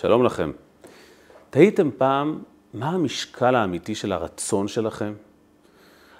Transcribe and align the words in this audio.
שלום 0.00 0.24
לכם. 0.24 0.50
תהיתם 1.50 1.90
פעם 1.98 2.38
מה 2.74 2.88
המשקל 2.88 3.54
האמיתי 3.54 3.94
של 3.94 4.12
הרצון 4.12 4.68
שלכם? 4.68 5.12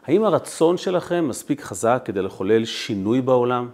האם 0.05 0.25
הרצון 0.25 0.77
שלכם 0.77 1.29
מספיק 1.29 1.61
חזק 1.61 2.03
כדי 2.05 2.23
לחולל 2.23 2.65
שינוי 2.65 3.21
בעולם? 3.21 3.69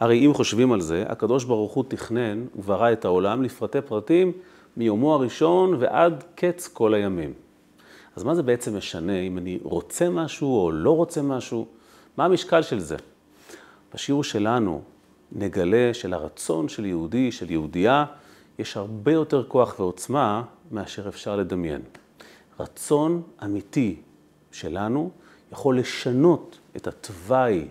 הרי 0.00 0.26
אם 0.26 0.34
חושבים 0.34 0.72
על 0.72 0.80
זה, 0.80 1.04
הקדוש 1.08 1.44
ברוך 1.44 1.72
הוא 1.72 1.84
תכנן 1.88 2.44
וברא 2.56 2.92
את 2.92 3.04
העולם 3.04 3.42
לפרטי 3.42 3.80
פרטים 3.80 4.32
מיומו 4.76 5.14
הראשון 5.14 5.76
ועד 5.78 6.24
קץ 6.34 6.68
כל 6.68 6.94
הימים. 6.94 7.32
אז 8.16 8.24
מה 8.24 8.34
זה 8.34 8.42
בעצם 8.42 8.76
משנה 8.76 9.20
אם 9.20 9.38
אני 9.38 9.58
רוצה 9.62 10.10
משהו 10.10 10.64
או 10.64 10.70
לא 10.72 10.96
רוצה 10.96 11.22
משהו? 11.22 11.66
מה 12.16 12.24
המשקל 12.24 12.62
של 12.62 12.78
זה? 12.78 12.96
בשיעור 13.94 14.24
שלנו 14.24 14.82
נגלה 15.32 15.90
שלרצון 15.92 16.68
של 16.68 16.84
יהודי, 16.84 17.32
של 17.32 17.50
יהודייה, 17.50 18.04
יש 18.58 18.76
הרבה 18.76 19.12
יותר 19.12 19.44
כוח 19.48 19.80
ועוצמה 19.80 20.42
מאשר 20.70 21.08
אפשר 21.08 21.36
לדמיין. 21.36 21.82
רצון 22.60 23.22
אמיתי 23.44 23.96
שלנו 24.52 25.10
יכול 25.52 25.78
לשנות 25.78 26.58
את 26.76 26.86
התוואי, 26.86 27.68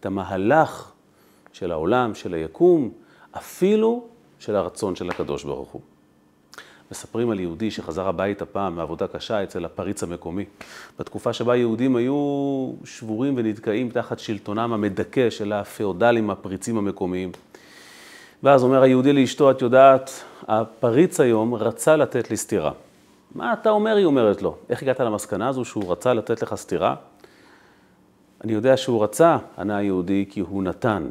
את 0.00 0.06
המהלך 0.06 0.92
של 1.52 1.72
העולם, 1.72 2.14
של 2.14 2.34
היקום, 2.34 2.90
אפילו 3.32 4.04
של 4.38 4.56
הרצון 4.56 4.96
של 4.96 5.10
הקדוש 5.10 5.44
ברוך 5.44 5.68
הוא. 5.68 5.80
מספרים 6.90 7.30
על 7.30 7.40
יהודי 7.40 7.70
שחזר 7.70 8.08
הביתה 8.08 8.46
פעם 8.46 8.76
מעבודה 8.76 9.06
קשה 9.06 9.42
אצל 9.42 9.64
הפריץ 9.64 10.02
המקומי. 10.02 10.44
בתקופה 10.98 11.32
שבה 11.32 11.56
יהודים 11.56 11.96
היו 11.96 12.72
שבורים 12.84 13.34
ונתקעים 13.36 13.90
תחת 13.90 14.18
שלטונם 14.18 14.72
המדכא 14.72 15.30
של 15.30 15.52
הפאודלים 15.52 16.30
הפריצים 16.30 16.78
המקומיים. 16.78 17.32
ואז 18.42 18.62
אומר 18.62 18.82
היהודי 18.82 19.12
לאשתו, 19.12 19.50
את 19.50 19.62
יודעת, 19.62 20.10
הפריץ 20.48 21.20
היום 21.20 21.54
רצה 21.54 21.96
לתת 21.96 22.30
לי 22.30 22.36
סטירה. 22.36 22.72
מה 23.34 23.52
אתה 23.52 23.70
אומר? 23.70 23.96
היא 23.96 24.04
אומרת 24.04 24.42
לו. 24.42 24.56
איך 24.68 24.82
הגעת 24.82 25.00
למסקנה 25.00 25.48
הזו 25.48 25.64
שהוא 25.64 25.92
רצה 25.92 26.14
לתת 26.14 26.42
לך 26.42 26.54
סטירה? 26.54 26.94
אני 28.44 28.52
יודע 28.52 28.76
שהוא 28.76 29.04
רצה, 29.04 29.36
ענה 29.58 29.76
היהודי, 29.76 30.26
כי 30.30 30.40
הוא 30.40 30.62
נתן. 30.62 31.10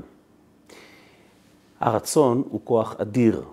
הרצון 1.80 2.44
הוא 2.50 2.62
כוח 2.64 2.96
אדיר. 2.98 3.44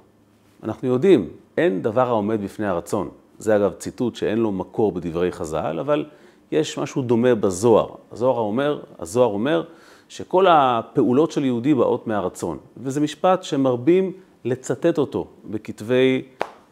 אנחנו 0.62 0.88
יודעים, 0.88 1.28
אין 1.56 1.82
דבר 1.82 2.08
העומד 2.08 2.42
בפני 2.44 2.66
הרצון. 2.66 3.08
זה 3.38 3.56
אגב 3.56 3.72
ציטוט 3.72 4.16
שאין 4.16 4.38
לו 4.38 4.52
מקור 4.52 4.92
בדברי 4.92 5.32
חז"ל, 5.32 5.78
אבל 5.80 6.04
יש 6.52 6.78
משהו 6.78 7.02
דומה 7.02 7.34
בזוהר. 7.34 7.88
הזוהר 8.12 8.38
אומר, 8.38 8.82
הזוהר 8.98 9.28
אומר 9.28 9.64
שכל 10.08 10.46
הפעולות 10.48 11.30
של 11.30 11.44
יהודי 11.44 11.74
באות 11.74 12.06
מהרצון. 12.06 12.58
וזה 12.76 13.00
משפט 13.00 13.42
שמרבים 13.42 14.12
לצטט 14.44 14.98
אותו 14.98 15.26
בכתבי 15.44 16.22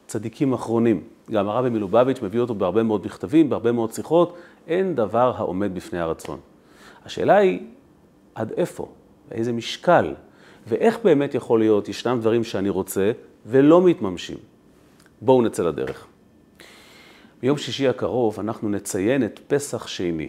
צדיקים 0.06 0.52
אחרונים. 0.52 1.00
גם 1.30 1.48
הרבי 1.48 1.70
מלובביץ' 1.70 2.22
מביא 2.22 2.41
אותו 2.41 2.54
בהרבה 2.54 2.82
מאוד 2.82 3.06
מכתבים, 3.06 3.50
בהרבה 3.50 3.72
מאוד 3.72 3.92
שיחות, 3.92 4.36
אין 4.66 4.94
דבר 4.94 5.32
העומד 5.36 5.74
בפני 5.74 5.98
הרצון. 5.98 6.41
השאלה 7.04 7.36
היא, 7.36 7.60
עד 8.34 8.52
איפה? 8.56 8.88
באיזה 9.28 9.52
משקל? 9.52 10.14
ואיך 10.66 10.98
באמת 11.04 11.34
יכול 11.34 11.58
להיות, 11.58 11.88
ישנם 11.88 12.19
דברים 12.20 12.44
שאני 12.44 12.69
רוצה 12.69 13.12
ולא 13.46 13.82
מתממשים. 13.82 14.36
בואו 15.20 15.42
נצא 15.42 15.62
לדרך. 15.62 16.06
ביום 17.42 17.58
שישי 17.58 17.88
הקרוב 17.88 18.41
אנחנו 18.41 18.69
נציין 18.69 19.24
את 19.24 19.41
פסח 19.46 19.86
שני. 19.86 20.28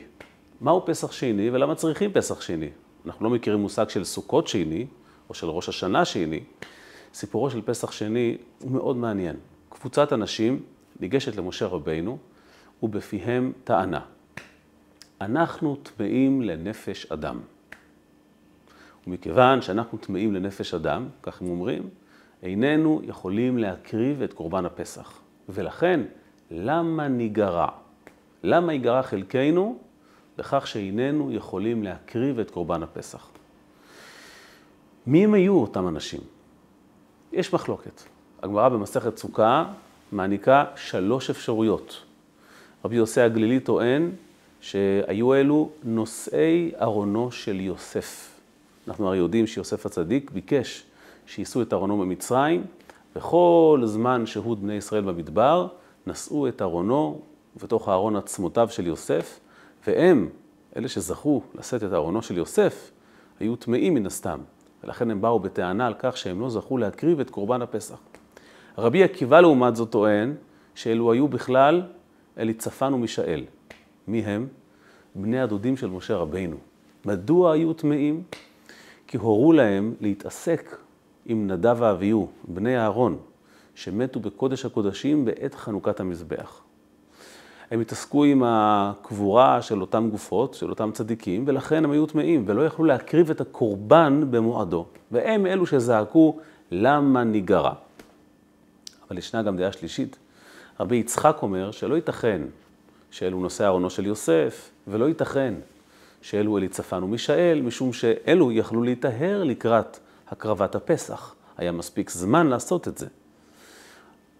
מהו 0.62 0.86
פסח 0.86 1.12
שני 1.12 1.50
ולמה 1.50 1.76
צריכים 1.76 2.12
פסח 2.14 2.42
שני? 2.42 2.70
אנחנו 3.06 3.26
לא 3.26 3.36
מכירים 3.36 3.60
מושג 3.60 3.90
של 3.90 4.04
סוכות 4.04 4.48
שני 4.48 4.86
או 5.30 5.34
של 5.34 5.48
ראש 5.48 5.70
השנה 5.70 6.06
שני. 6.06 6.40
סיפורו 7.14 7.50
של 7.50 7.62
פסח 7.62 7.92
שני 7.92 8.38
הוא 8.60 8.72
מאוד 8.72 8.98
מעניין. 8.98 9.36
קבוצת 9.70 10.14
אנשים 10.14 10.64
ניגשת 11.00 11.36
למשה 11.36 11.66
רבינו 11.66 12.18
ובפיהם 12.84 13.52
טענה. 13.64 14.00
אנחנו 15.22 15.76
טמאים 15.76 16.42
לנפש 16.42 17.06
אדם. 17.12 17.40
ומכיוון 19.08 19.62
שאנחנו 19.62 19.98
טמאים 19.98 20.34
לנפש 20.34 20.74
אדם, 20.74 21.08
כך 21.24 21.42
הם 21.42 21.50
אומרים, 21.50 21.90
איננו 22.44 23.02
יכולים 23.04 23.58
להקריב 23.58 24.22
את 24.22 24.34
קורבן 24.34 24.66
הפסח. 24.66 25.20
ולכן, 25.50 26.02
למה 26.52 27.08
ניגרע? 27.08 27.68
למה 28.44 28.74
ייגרע 28.74 29.02
חלקנו? 29.02 29.80
בכך 30.38 30.68
שאיננו 30.68 31.32
יכולים 31.32 31.84
להקריב 31.84 32.40
את 32.40 32.52
קורבן 32.52 32.84
הפסח. 32.84 33.28
מי 35.08 35.24
הם 35.24 35.34
היו 35.34 35.54
אותם 35.54 35.88
אנשים? 35.88 36.22
יש 37.34 37.54
מחלוקת. 37.54 38.02
הגמרא 38.44 38.70
במסכת 38.70 39.18
סוכה 39.18 39.66
מעניקה 40.12 40.66
שלוש 40.76 41.30
אפשרויות. 41.30 42.04
רבי 42.86 42.96
יוסי 42.96 43.22
הגלילי 43.22 43.60
טוען 43.60 44.12
שהיו 44.62 45.34
אלו 45.34 45.70
נושאי 45.84 46.72
ארונו 46.82 47.32
של 47.32 47.60
יוסף. 47.60 48.40
אנחנו 48.88 49.08
הרי 49.08 49.18
יודעים 49.18 49.48
שיוסף 49.48 49.86
הצדיק 49.86 50.32
ביקש 50.32 50.84
שיישאו 51.28 51.62
את 51.62 51.74
ארונו 51.74 51.98
במצרים, 51.98 52.64
וכל 53.16 53.82
זמן 53.86 54.26
שהות 54.26 54.60
בני 54.60 54.74
ישראל 54.74 55.04
במדבר, 55.04 55.68
נשאו 56.08 56.48
את 56.48 56.62
ארונו 56.62 57.22
בתוך 57.64 57.90
הארון 57.90 58.16
עצמותיו 58.16 58.70
של 58.70 58.88
יוסף, 58.88 59.40
והם, 59.88 60.30
אלה 60.78 60.88
שזכו 60.88 61.42
לשאת 61.56 61.84
את 61.84 61.94
ארונו 61.94 62.22
של 62.22 62.38
יוסף, 62.38 62.92
היו 63.40 63.56
טמאים 63.56 63.94
מן 63.94 64.06
הסתם, 64.06 64.40
ולכן 64.84 65.12
הם 65.12 65.22
באו 65.22 65.40
בטענה 65.40 65.88
על 65.88 65.94
כך 66.00 66.18
שהם 66.18 66.42
לא 66.42 66.50
זכו 66.50 66.78
להקריב 66.78 67.20
את 67.20 67.30
קורבן 67.30 67.62
הפסח. 67.62 68.00
רבי 68.78 69.04
עקיבא 69.04 69.42
לעומת 69.42 69.76
זאת 69.76 69.92
טוען 69.92 70.36
שאלו 70.76 71.12
היו 71.12 71.28
בכלל 71.28 71.84
אליצפן 72.38 72.94
ומישאל. 72.94 73.44
מי 74.08 74.20
הם? 74.20 74.48
בני 75.16 75.42
הדודים 75.42 75.78
של 75.78 75.88
משה 75.88 76.16
רבינו. 76.16 76.58
מדוע 77.06 77.54
היו 77.54 77.74
טמאים? 77.74 78.24
כי 79.08 79.18
הורו 79.18 79.54
להם 79.54 79.94
להתעסק 80.02 80.78
עם 81.26 81.48
נדב 81.48 81.76
ואביהו, 81.80 82.28
בני 82.48 82.78
אהרון, 82.78 83.18
שמתו 83.76 84.20
בקודש 84.20 84.66
הקודשים 84.66 85.26
בעת 85.26 85.56
חנוכת 85.56 86.00
המזבח. 86.00 86.65
הם 87.72 87.80
התעסקו 87.80 88.24
עם 88.24 88.44
הקבורה 88.46 89.62
של 89.62 89.82
אותם 89.82 90.10
גופות, 90.12 90.54
של 90.54 90.70
אותם 90.70 90.92
צדיקים, 90.94 91.44
ולכן 91.48 91.84
הם 91.84 91.92
היו 91.92 92.06
טמאים, 92.06 92.44
ולא 92.48 92.66
יכלו 92.66 92.86
להקריב 92.86 93.30
את 93.30 93.42
הקורבן 93.42 94.22
במועדו. 94.32 94.86
והם 95.12 95.46
אלו 95.46 95.66
שזעקו, 95.66 96.38
למה 96.72 97.24
ניגרע? 97.24 97.74
אבל 99.08 99.18
ישנה 99.18 99.42
גם 99.42 99.58
דעה 99.58 99.72
שלישית. 99.72 100.18
רבי 100.80 100.96
יצחק 100.96 101.38
אומר 101.42 101.72
שלא 101.72 101.96
ייתכן 101.96 102.42
שאלו 103.12 103.40
נושאי 103.40 103.66
ארונו 103.66 103.90
של 103.90 104.06
יוסף, 104.06 104.70
ולא 104.88 105.06
ייתכן 105.06 105.54
שאלו 106.22 106.58
אליצפן 106.58 107.04
ומישאל, 107.04 107.62
משום 107.62 107.94
שאלו 107.94 108.52
יכלו 108.52 108.84
להיטהר 108.84 109.44
לקראת 109.44 110.00
הקרבת 110.30 110.76
הפסח. 110.76 111.36
היה 111.58 111.72
מספיק 111.72 112.10
זמן 112.10 112.48
לעשות 112.48 112.88
את 112.88 112.98
זה. 112.98 113.08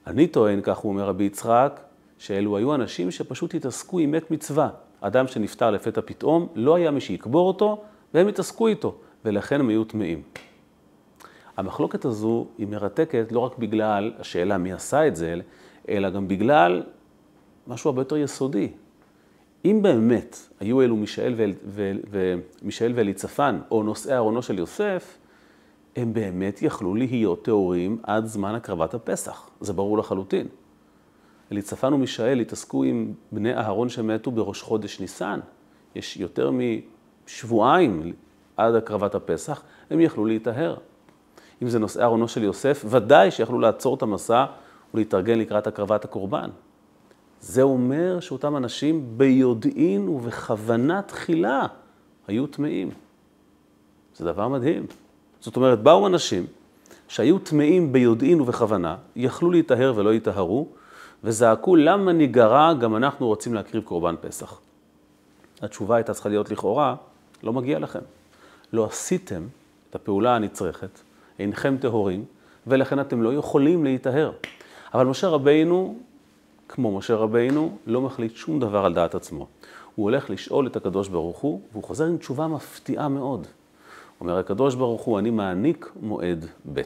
אני 0.08 0.28
טוען, 0.28 0.60
כך 0.64 0.78
הוא 0.78 0.92
אומר 0.92 1.04
רבי 1.04 1.24
יצחק, 1.24 1.80
שאלו 2.18 2.58
היו 2.58 2.76
אנשים 2.76 3.12
שפשוט 3.12 3.56
התעסקו 3.56 4.00
עם 4.00 4.12
מת 4.12 4.32
מצווה. 4.32 4.70
אדם 5.02 5.28
שנפטר 5.28 5.72
לפתע 5.72 6.02
פתאום, 6.06 6.48
לא 6.56 6.76
היה 6.76 6.92
מי 6.92 7.02
שיקבור 7.02 7.48
אותו, 7.48 7.84
והם 8.14 8.28
התעסקו 8.28 8.68
איתו, 8.68 8.96
ולכן 9.26 9.60
הם 9.60 9.70
היו 9.70 9.84
טמאים. 9.84 10.22
המחלוקת 11.58 12.06
הזו 12.06 12.48
היא 12.58 12.68
מרתקת 12.68 13.32
לא 13.32 13.40
רק 13.40 13.58
בגלל 13.58 14.14
השאלה 14.20 14.58
מי 14.58 14.74
עשה 14.74 15.08
את 15.08 15.16
זה, 15.16 15.36
אלא 15.90 16.10
גם 16.10 16.28
בגלל 16.28 16.84
משהו 17.68 17.90
הרבה 17.90 18.02
יותר 18.02 18.18
יסודי. 18.18 18.72
אם 19.66 19.80
באמת 19.82 20.38
היו 20.60 20.82
אלו 20.82 20.96
מישאל, 20.96 21.36
ומישאל 22.12 22.92
ואליצפן, 22.96 23.60
או 23.72 23.84
נושאי 23.84 24.16
ארונו 24.16 24.42
של 24.42 24.60
יוסף, 24.60 25.18
הם 25.96 26.14
באמת 26.14 26.62
יכלו 26.62 26.96
להיות 26.96 27.46
טהורים 27.46 27.98
עד 28.04 28.26
זמן 28.26 28.56
הקרבת 28.56 28.94
הפסח. 28.94 29.50
זה 29.62 29.74
ברור 29.74 29.98
לחלוטין. 29.98 30.48
אליצפן 31.52 31.94
ומישאל 31.94 32.40
התעסקו 32.40 32.84
עם 32.84 33.14
בני 33.32 33.54
אהרון 33.54 33.90
שמתו 33.90 34.32
בראש 34.32 34.62
חודש 34.62 35.00
ניסן. 35.00 35.40
יש 35.96 36.18
יותר 36.18 36.52
משבועיים 36.52 38.14
עד 38.58 38.76
הקרבת 38.76 39.16
הפסח, 39.16 39.62
הם 39.90 40.02
יכלו 40.02 40.26
להיטהר. 40.26 40.76
אם 41.62 41.70
זה 41.70 41.80
נושאי 41.80 42.04
ארונו 42.04 42.28
של 42.28 42.44
יוסף, 42.44 42.86
ודאי 42.90 43.32
שיכלו 43.32 43.60
לעצור 43.60 43.96
את 43.96 44.02
המסע 44.02 44.46
ולהתארגן 44.94 45.40
לקראת 45.40 45.68
הקרבת 45.68 46.06
הקורבן. 46.06 46.50
זה 47.40 47.62
אומר 47.62 48.20
שאותם 48.20 48.58
אנשים 48.58 49.06
ביודעין 49.18 50.10
ובכוונה 50.10 51.02
תחילה 51.02 51.68
היו 52.28 52.48
טמאים. 52.48 52.90
זה 54.16 54.26
דבר 54.26 54.48
מדהים. 54.48 54.86
זאת 55.40 55.56
אומרת, 55.56 55.84
באו 55.84 56.08
אנשים 56.08 56.46
שהיו 57.08 57.40
טמאים 57.40 57.92
ביודעין 57.92 58.42
ובכוונה, 58.42 58.96
יכלו 59.16 59.52
להיטהר 59.52 59.94
ולא 59.96 60.14
ייטהרו, 60.14 60.68
וזעקו, 61.26 61.76
למה 61.76 62.12
ניגרע, 62.12 62.74
גם 62.74 62.96
אנחנו 62.96 63.28
רוצים 63.28 63.54
להקריב 63.54 63.84
קורבן 63.84 64.16
פסח. 64.22 64.60
התשובה 65.62 65.96
הייתה 65.96 66.14
צריכה 66.14 66.30
להיות 66.30 66.52
לכאורה, 66.52 66.96
לא 67.44 67.54
מגיע 67.54 67.80
לכם. 67.80 68.00
לא 68.74 68.86
עשיתם 68.86 69.48
את 69.90 69.96
הפעולה 69.96 70.36
הנצרכת, 70.36 71.00
אינכם 71.40 71.78
טהורים, 71.78 72.26
ולכן 72.68 73.00
אתם 73.00 73.24
לא 73.24 73.34
יכולים 73.34 73.84
להיטהר. 73.84 74.32
אבל 74.94 75.06
משה 75.06 75.28
רבינו, 75.28 75.98
כמו 76.70 76.98
משה 76.98 77.16
רבינו, 77.16 77.78
לא 77.88 78.02
מחליט 78.02 78.36
שום 78.36 78.60
דבר 78.60 78.86
על 78.86 78.94
דעת 78.94 79.16
עצמו. 79.16 79.48
הוא 79.96 80.04
הולך 80.04 80.30
לשאול 80.30 80.68
את 80.68 80.76
הקדוש 80.76 81.08
ברוך 81.08 81.38
הוא, 81.38 81.62
והוא 81.72 81.84
חוזר 81.84 82.06
עם 82.06 82.18
תשובה 82.18 82.48
מפתיעה 82.48 83.08
מאוד. 83.08 83.48
אומר 84.22 84.38
הקדוש 84.38 84.76
ברוך 84.76 85.02
הוא, 85.02 85.20
אני 85.20 85.30
מעניק 85.30 85.92
מועד 86.02 86.46
ב'. 86.74 86.82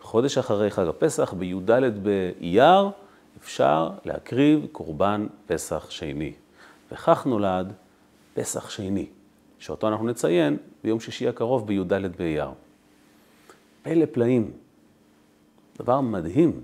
חודש 0.00 0.38
אחרי 0.38 0.70
חג 0.70 0.86
הפסח, 0.86 1.32
בי"ד 1.32 1.70
באייר, 2.02 2.90
אפשר 3.42 3.90
להקריב 4.04 4.66
קורבן 4.72 5.26
פסח 5.46 5.90
שני. 5.90 6.32
וכך 6.92 7.26
נולד 7.26 7.72
פסח 8.34 8.70
שני, 8.70 9.06
שאותו 9.58 9.88
אנחנו 9.88 10.06
נציין 10.06 10.56
ביום 10.84 11.00
שישי 11.00 11.28
הקרוב 11.28 11.66
בי"ד 11.66 11.92
באייר. 12.18 12.50
פלא 13.82 14.04
פלאים, 14.12 14.50
דבר 15.78 16.00
מדהים. 16.00 16.60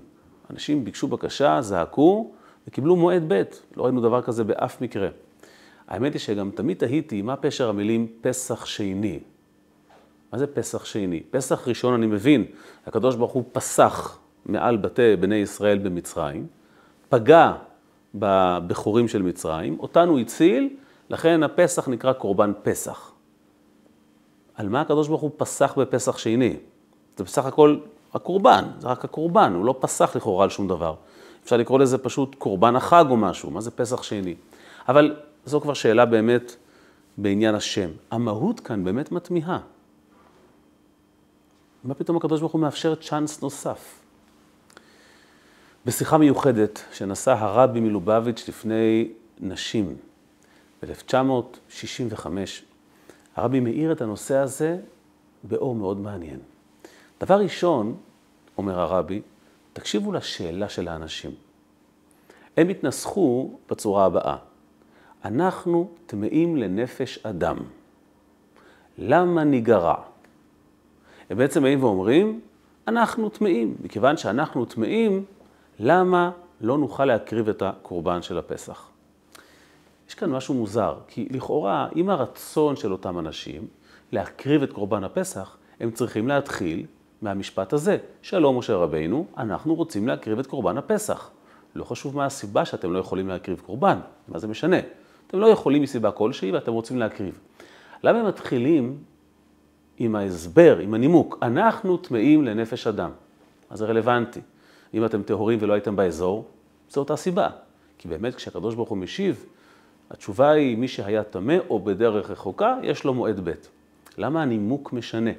אנשים 0.49 0.85
ביקשו 0.85 1.07
בקשה, 1.07 1.61
זעקו 1.61 2.31
וקיבלו 2.67 2.95
מועד 2.95 3.23
ב'. 3.27 3.43
לא 3.75 3.83
ראינו 3.83 4.01
דבר 4.01 4.21
כזה 4.21 4.43
באף 4.43 4.81
מקרה. 4.81 5.09
האמת 5.87 6.13
היא 6.13 6.19
שגם 6.19 6.51
תמיד 6.51 6.77
תהיתי 6.77 7.21
מה 7.21 7.35
פשר 7.35 7.69
המילים 7.69 8.07
פסח 8.21 8.65
שני. 8.65 9.19
מה 10.33 10.39
זה 10.39 10.47
פסח 10.47 10.85
שני? 10.85 11.23
פסח 11.31 11.67
ראשון 11.67 11.93
אני 11.93 12.07
מבין, 12.07 12.45
הקדוש 12.85 13.15
ברוך 13.15 13.31
הוא 13.31 13.43
פסח 13.51 14.19
מעל 14.45 14.77
בתי 14.77 15.15
בני 15.15 15.35
ישראל 15.35 15.77
במצרים, 15.77 16.47
פגע 17.09 17.53
בבכורים 18.15 19.07
של 19.07 19.21
מצרים, 19.21 19.79
אותנו 19.79 20.19
הציל, 20.19 20.69
לכן 21.09 21.43
הפסח 21.43 21.87
נקרא 21.87 22.13
קורבן 22.13 22.51
פסח. 22.63 23.11
על 24.55 24.69
מה 24.69 24.81
הקדוש 24.81 25.07
ברוך 25.07 25.21
הוא 25.21 25.31
פסח 25.37 25.73
בפסח 25.77 26.17
שני? 26.17 26.55
זה 27.17 27.23
בסך 27.23 27.45
הכל 27.45 27.77
הקורבן, 28.13 28.65
זה 28.79 28.87
רק 28.87 29.05
הקורבן, 29.05 29.53
הוא 29.53 29.65
לא 29.65 29.75
פסח 29.79 30.15
לכאורה 30.15 30.43
על 30.43 30.49
שום 30.49 30.67
דבר. 30.67 30.95
אפשר 31.43 31.57
לקרוא 31.57 31.79
לזה 31.79 31.97
פשוט 31.97 32.35
קורבן 32.35 32.75
החג 32.75 33.05
או 33.09 33.17
משהו, 33.17 33.51
מה 33.51 33.61
זה 33.61 33.71
פסח 33.71 34.03
שני? 34.03 34.35
אבל 34.89 35.15
זו 35.45 35.61
כבר 35.61 35.73
שאלה 35.73 36.05
באמת 36.05 36.55
בעניין 37.17 37.55
השם. 37.55 37.89
המהות 38.11 38.59
כאן 38.59 38.83
באמת 38.83 39.11
מתמיהה. 39.11 39.59
מה 41.83 41.93
פתאום 41.93 42.17
הקדוש 42.17 42.39
ברוך 42.39 42.51
הוא 42.51 42.61
מאפשר 42.61 42.95
צ'אנס 42.95 43.41
נוסף? 43.41 44.04
בשיחה 45.85 46.17
מיוחדת 46.17 46.83
שנשא 46.93 47.31
הרבי 47.31 47.79
מלובביץ' 47.79 48.47
לפני 48.47 49.09
נשים 49.39 49.95
ב-1965, 50.83 52.25
הרבי 53.35 53.59
מאיר 53.59 53.91
את 53.91 54.01
הנושא 54.01 54.35
הזה 54.35 54.77
באור 55.43 55.75
מאוד 55.75 55.99
מעניין. 55.99 56.39
דבר 57.21 57.39
ראשון, 57.39 57.95
אומר 58.57 58.79
הרבי, 58.79 59.21
תקשיבו 59.73 60.11
לשאלה 60.11 60.69
של 60.69 60.87
האנשים. 60.87 61.31
הם 62.57 62.69
התנסחו 62.69 63.57
בצורה 63.69 64.05
הבאה: 64.05 64.37
אנחנו 65.25 65.89
טמאים 66.05 66.57
לנפש 66.57 67.19
אדם. 67.23 67.57
למה 68.97 69.43
ניגרע? 69.43 69.95
הם 71.29 71.37
בעצם 71.37 71.63
באים 71.63 71.83
ואומרים, 71.83 72.39
אנחנו 72.87 73.29
טמאים. 73.29 73.75
מכיוון 73.83 74.17
שאנחנו 74.17 74.65
טמאים, 74.65 75.25
למה 75.79 76.31
לא 76.61 76.77
נוכל 76.77 77.05
להקריב 77.05 77.49
את 77.49 77.61
הקורבן 77.61 78.21
של 78.21 78.37
הפסח? 78.37 78.89
יש 80.09 80.15
כאן 80.15 80.29
משהו 80.29 80.53
מוזר, 80.53 80.95
כי 81.07 81.27
לכאורה, 81.31 81.87
אם 81.95 82.09
הרצון 82.09 82.75
של 82.75 82.91
אותם 82.91 83.19
אנשים 83.19 83.67
להקריב 84.11 84.63
את 84.63 84.71
קורבן 84.71 85.03
הפסח, 85.03 85.57
הם 85.79 85.91
צריכים 85.91 86.27
להתחיל 86.27 86.85
מהמשפט 87.21 87.73
הזה, 87.73 87.97
שלום 88.21 88.57
משה 88.57 88.75
רבינו, 88.75 89.25
אנחנו 89.37 89.75
רוצים 89.75 90.07
להקריב 90.07 90.39
את 90.39 90.47
קורבן 90.47 90.77
הפסח. 90.77 91.29
לא 91.75 91.83
חשוב 91.83 92.15
מה 92.15 92.25
הסיבה 92.25 92.65
שאתם 92.65 92.93
לא 92.93 92.99
יכולים 92.99 93.27
להקריב 93.27 93.61
קורבן, 93.65 93.99
מה 94.27 94.39
זה 94.39 94.47
משנה? 94.47 94.77
אתם 95.27 95.39
לא 95.39 95.47
יכולים 95.47 95.81
מסיבה 95.81 96.11
כלשהי 96.11 96.51
ואתם 96.51 96.71
רוצים 96.71 96.99
להקריב. 96.99 97.39
למה 98.03 98.19
הם 98.19 98.27
מתחילים 98.27 98.97
עם 99.97 100.15
ההסבר, 100.15 100.77
עם 100.77 100.93
הנימוק, 100.93 101.37
אנחנו 101.41 101.97
טמאים 101.97 102.43
לנפש 102.43 102.87
אדם? 102.87 103.11
אז 103.69 103.79
זה 103.79 103.85
רלוונטי. 103.85 104.41
אם 104.95 105.05
אתם 105.05 105.23
טהורים 105.23 105.59
ולא 105.61 105.73
הייתם 105.73 105.95
באזור, 105.95 106.45
זו 106.89 106.99
אותה 106.99 107.15
סיבה. 107.15 107.49
כי 107.97 108.07
באמת 108.07 108.35
כשהקדוש 108.35 108.75
ברוך 108.75 108.89
הוא 108.89 108.97
משיב, 108.97 109.45
התשובה 110.11 110.49
היא 110.49 110.77
מי 110.77 110.87
שהיה 110.87 111.23
טמא 111.23 111.57
או 111.69 111.79
בדרך 111.79 112.29
רחוקה, 112.29 112.77
יש 112.83 113.03
לו 113.03 113.13
מועד 113.13 113.49
ב'. 113.49 113.53
למה 114.17 114.41
הנימוק 114.41 114.93
משנה? 114.93 115.31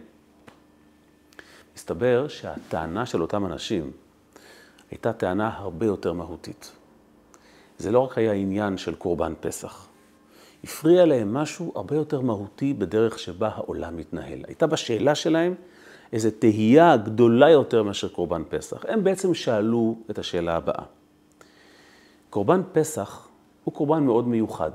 מסתבר 1.77 2.29
שהטענה 2.29 3.07
של 3.07 3.23
אותם 3.23 3.47
אנשים 3.47 3.91
הייתה 4.91 5.13
טענה 5.13 5.51
הרבה 5.57 5.87
יותר 5.87 6.13
מהותית. 6.13 6.73
זה 7.79 7.91
לא 7.91 8.01
רק 8.01 8.19
היה 8.19 8.33
עניין 8.33 8.79
של 8.79 8.95
קורבן 8.95 9.33
פסח. 9.41 9.89
הפריע 10.65 11.07
להם 11.07 11.35
משהו 11.35 11.73
הרבה 11.75 11.97
יותר 11.97 12.21
מהותי 12.21 12.75
בדרך 12.75 13.19
שבה 13.19 13.49
העולם 13.49 13.97
מתנהל. 13.97 14.45
הייתה 14.47 14.67
בשאלה 14.67 15.15
שלהם 15.15 15.55
איזו 16.13 16.29
תהייה 16.39 16.97
גדולה 16.97 17.51
יותר 17.51 17.83
מאשר 17.83 18.09
קורבן 18.09 18.43
פסח. 18.49 18.85
הם 18.89 19.05
בעצם 19.05 19.35
שאלו 19.35 19.97
את 20.11 20.19
השאלה 20.19 20.57
הבאה. 20.57 20.85
קורבן 22.31 22.61
פסח 22.73 23.29
הוא 23.65 23.75
קורבן 23.75 24.05
מאוד 24.05 24.29
מיוחד. 24.29 24.71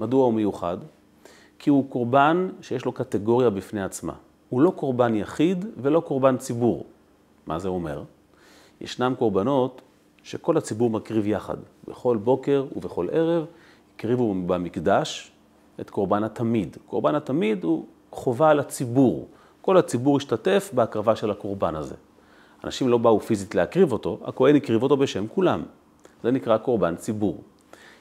מדוע 0.00 0.24
הוא 0.24 0.34
מיוחד? 0.34 0.76
כי 1.58 1.70
הוא 1.70 1.90
קורבן 1.90 2.48
שיש 2.60 2.84
לו 2.84 2.92
קטגוריה 2.92 3.50
בפני 3.50 3.82
עצמה. 3.82 4.12
הוא 4.48 4.60
לא 4.60 4.70
קורבן 4.70 5.14
יחיד 5.14 5.64
ולא 5.76 6.00
קורבן 6.00 6.36
ציבור. 6.36 6.84
מה 7.46 7.58
זה 7.58 7.68
אומר? 7.68 8.02
ישנם 8.80 9.14
קורבנות 9.18 9.82
שכל 10.22 10.56
הציבור 10.56 10.90
מקריב 10.90 11.26
יחד. 11.26 11.56
בכל 11.88 12.16
בוקר 12.16 12.66
ובכל 12.76 13.08
ערב 13.12 13.46
הקריבו 13.94 14.34
במקדש 14.46 15.32
את 15.80 15.90
קורבן 15.90 16.24
התמיד. 16.24 16.76
קורבן 16.86 17.14
התמיד 17.14 17.64
הוא 17.64 17.84
חובה 18.10 18.50
על 18.50 18.60
הציבור. 18.60 19.28
כל 19.66 19.76
הציבור 19.76 20.16
השתתף 20.16 20.70
בהקרבה 20.74 21.16
של 21.16 21.30
הקורבן 21.30 21.74
הזה. 21.74 21.94
אנשים 22.64 22.88
לא 22.88 22.98
באו 22.98 23.20
פיזית 23.20 23.54
להקריב 23.54 23.92
אותו, 23.92 24.18
הכהן 24.24 24.56
הקריב 24.56 24.82
אותו 24.82 24.96
בשם 24.96 25.26
כולם. 25.34 25.62
זה 26.22 26.30
נקרא 26.30 26.58
קורבן 26.58 26.96
ציבור. 26.96 27.42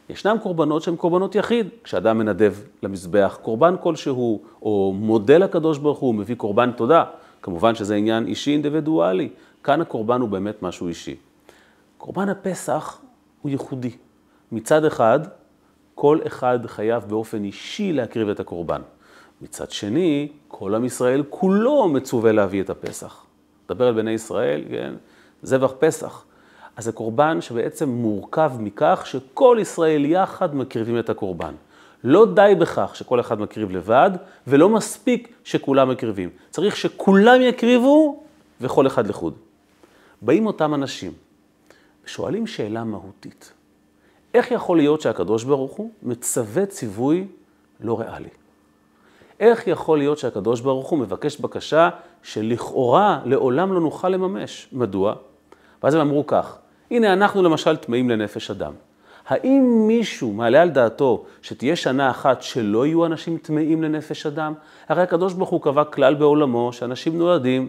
ישנם 0.10 0.38
קורבנות 0.44 0.82
שהן 0.82 0.96
קורבנות 0.96 1.36
יחיד. 1.36 1.68
כשאדם 1.84 2.18
מנדב 2.18 2.54
למזבח 2.84 3.38
קורבן 3.42 3.76
כלשהו, 3.82 4.42
או 4.62 4.94
מודה 4.98 5.38
לקדוש 5.38 5.78
ברוך 5.78 6.00
הוא, 6.00 6.16
מביא 6.16 6.36
קורבן 6.36 6.72
תודה. 6.72 7.04
כמובן 7.42 7.76
שזה 7.76 7.96
עניין 7.96 8.28
אישי 8.28 8.52
אינדיבידואלי. 8.52 9.30
כאן 9.64 9.82
הקורבן 9.82 10.22
הוא 10.22 10.30
באמת 10.30 10.64
משהו 10.64 10.88
אישי. 10.88 11.16
קורבן 11.98 12.30
הפסח 12.30 13.02
הוא 13.42 13.50
ייחודי. 13.50 13.92
מצד 14.52 14.86
אחד, 14.86 15.20
כל 15.96 16.20
אחד 16.28 16.60
חייב 16.66 17.04
באופן 17.08 17.44
אישי 17.44 17.94
להקריב 17.94 18.30
את 18.30 18.40
הקורבן. 18.40 18.82
מצד 19.46 19.72
שני, 19.72 20.28
כל 20.48 20.76
עם 20.76 20.86
ישראל 20.86 21.24
כולו 21.30 21.88
מצווה 21.88 22.32
להביא 22.32 22.62
את 22.62 22.70
הפסח. 22.70 23.26
מדבר 23.66 23.88
על 23.88 23.94
בני 23.94 24.12
ישראל, 24.12 24.64
כן? 24.70 24.94
זבח 25.44 25.74
פסח. 25.80 26.26
אז 26.76 26.86
זה 26.86 26.92
קורבן 26.92 27.42
שבעצם 27.42 27.90
מורכב 27.90 28.52
מכך 28.60 29.04
שכל 29.06 29.58
ישראל 29.62 30.06
יחד 30.06 30.56
מקריבים 30.56 31.00
את 31.00 31.10
הקורבן. 31.10 31.54
לא 32.04 32.26
די 32.36 32.54
בכך 32.60 32.96
שכל 32.96 33.20
אחד 33.20 33.40
מקריב 33.40 33.72
לבד, 33.72 34.12
ולא 34.48 34.70
מספיק 34.70 35.34
שכולם 35.44 35.90
מקריבים. 35.90 36.30
צריך 36.52 36.76
שכולם 36.76 37.42
יקריבו 37.42 38.24
וכל 38.62 38.88
אחד 38.88 39.08
לחוד. 39.08 39.34
באים 40.22 40.46
אותם 40.46 40.74
אנשים 40.74 41.14
ושואלים 42.06 42.48
שאלה 42.48 42.84
מהותית. 42.84 43.54
איך 44.34 44.52
יכול 44.52 44.78
להיות 44.78 45.02
שהקדוש 45.02 45.44
ברוך 45.44 45.72
הוא 45.72 45.92
מצווה 46.04 46.66
ציווי 46.66 47.28
לא 47.80 48.00
ריאלי? 48.00 48.30
איך 49.40 49.68
יכול 49.68 49.98
להיות 49.98 50.18
שהקדוש 50.18 50.62
ברוך 50.62 50.90
הוא 50.90 51.00
מבקש 51.00 51.40
בקשה 51.40 51.90
שלכאורה 52.24 53.20
לעולם 53.26 53.74
לא 53.74 53.80
נוכל 53.82 54.10
לממש? 54.10 54.68
מדוע? 54.74 55.14
ואז 55.84 55.94
הם 55.94 56.02
אמרו 56.02 56.28
כך, 56.28 56.58
הנה 56.92 57.14
אנחנו 57.14 57.44
למשל 57.44 57.76
טמאים 57.76 58.10
לנפש 58.10 58.52
אדם. 58.52 58.74
האם 59.28 59.84
מישהו 59.88 60.34
מעלה 60.34 60.62
על 60.62 60.70
דעתו 60.70 61.26
שתהיה 61.42 61.76
שנה 61.76 62.10
אחת 62.10 62.42
שלא 62.42 62.86
יהיו 62.86 63.06
אנשים 63.06 63.38
טמאים 63.38 63.84
לנפש 63.84 64.26
אדם? 64.26 64.54
הרי 64.90 65.02
הקדוש 65.02 65.34
ברוך 65.34 65.50
הוא 65.50 65.62
קבע 65.62 65.84
כלל 65.84 66.14
בעולמו 66.14 66.74
שאנשים 66.74 67.18
נולדים 67.18 67.68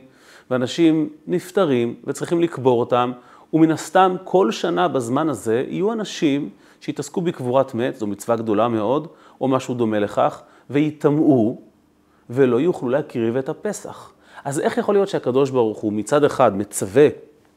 ואנשים 0.50 1.08
נפטרים 1.26 1.94
וצריכים 2.04 2.40
לקבור 2.40 2.80
אותם, 2.80 3.12
ומן 3.52 3.70
הסתם 3.70 4.16
כל 4.24 4.50
שנה 4.52 4.88
בזמן 4.88 5.28
הזה 5.28 5.64
יהיו 5.68 5.92
אנשים 5.92 6.50
שיתעסקו 6.80 7.20
בקבורת 7.20 7.74
מת, 7.74 7.96
זו 7.96 8.06
מצווה 8.06 8.36
גדולה 8.36 8.68
מאוד, 8.68 9.08
או 9.40 9.48
משהו 9.48 9.74
דומה 9.74 9.98
לכך, 9.98 10.42
ויטמאו 10.70 11.56
ולא 12.30 12.60
יוכלו 12.60 12.88
להקריב 12.88 13.36
את 13.36 13.48
הפסח. 13.48 14.12
אז 14.44 14.60
איך 14.60 14.78
יכול 14.78 14.94
להיות 14.94 15.08
שהקדוש 15.08 15.50
ברוך 15.50 15.78
הוא 15.78 15.92
מצד 15.92 16.24
אחד 16.24 16.56
מצווה 16.56 17.08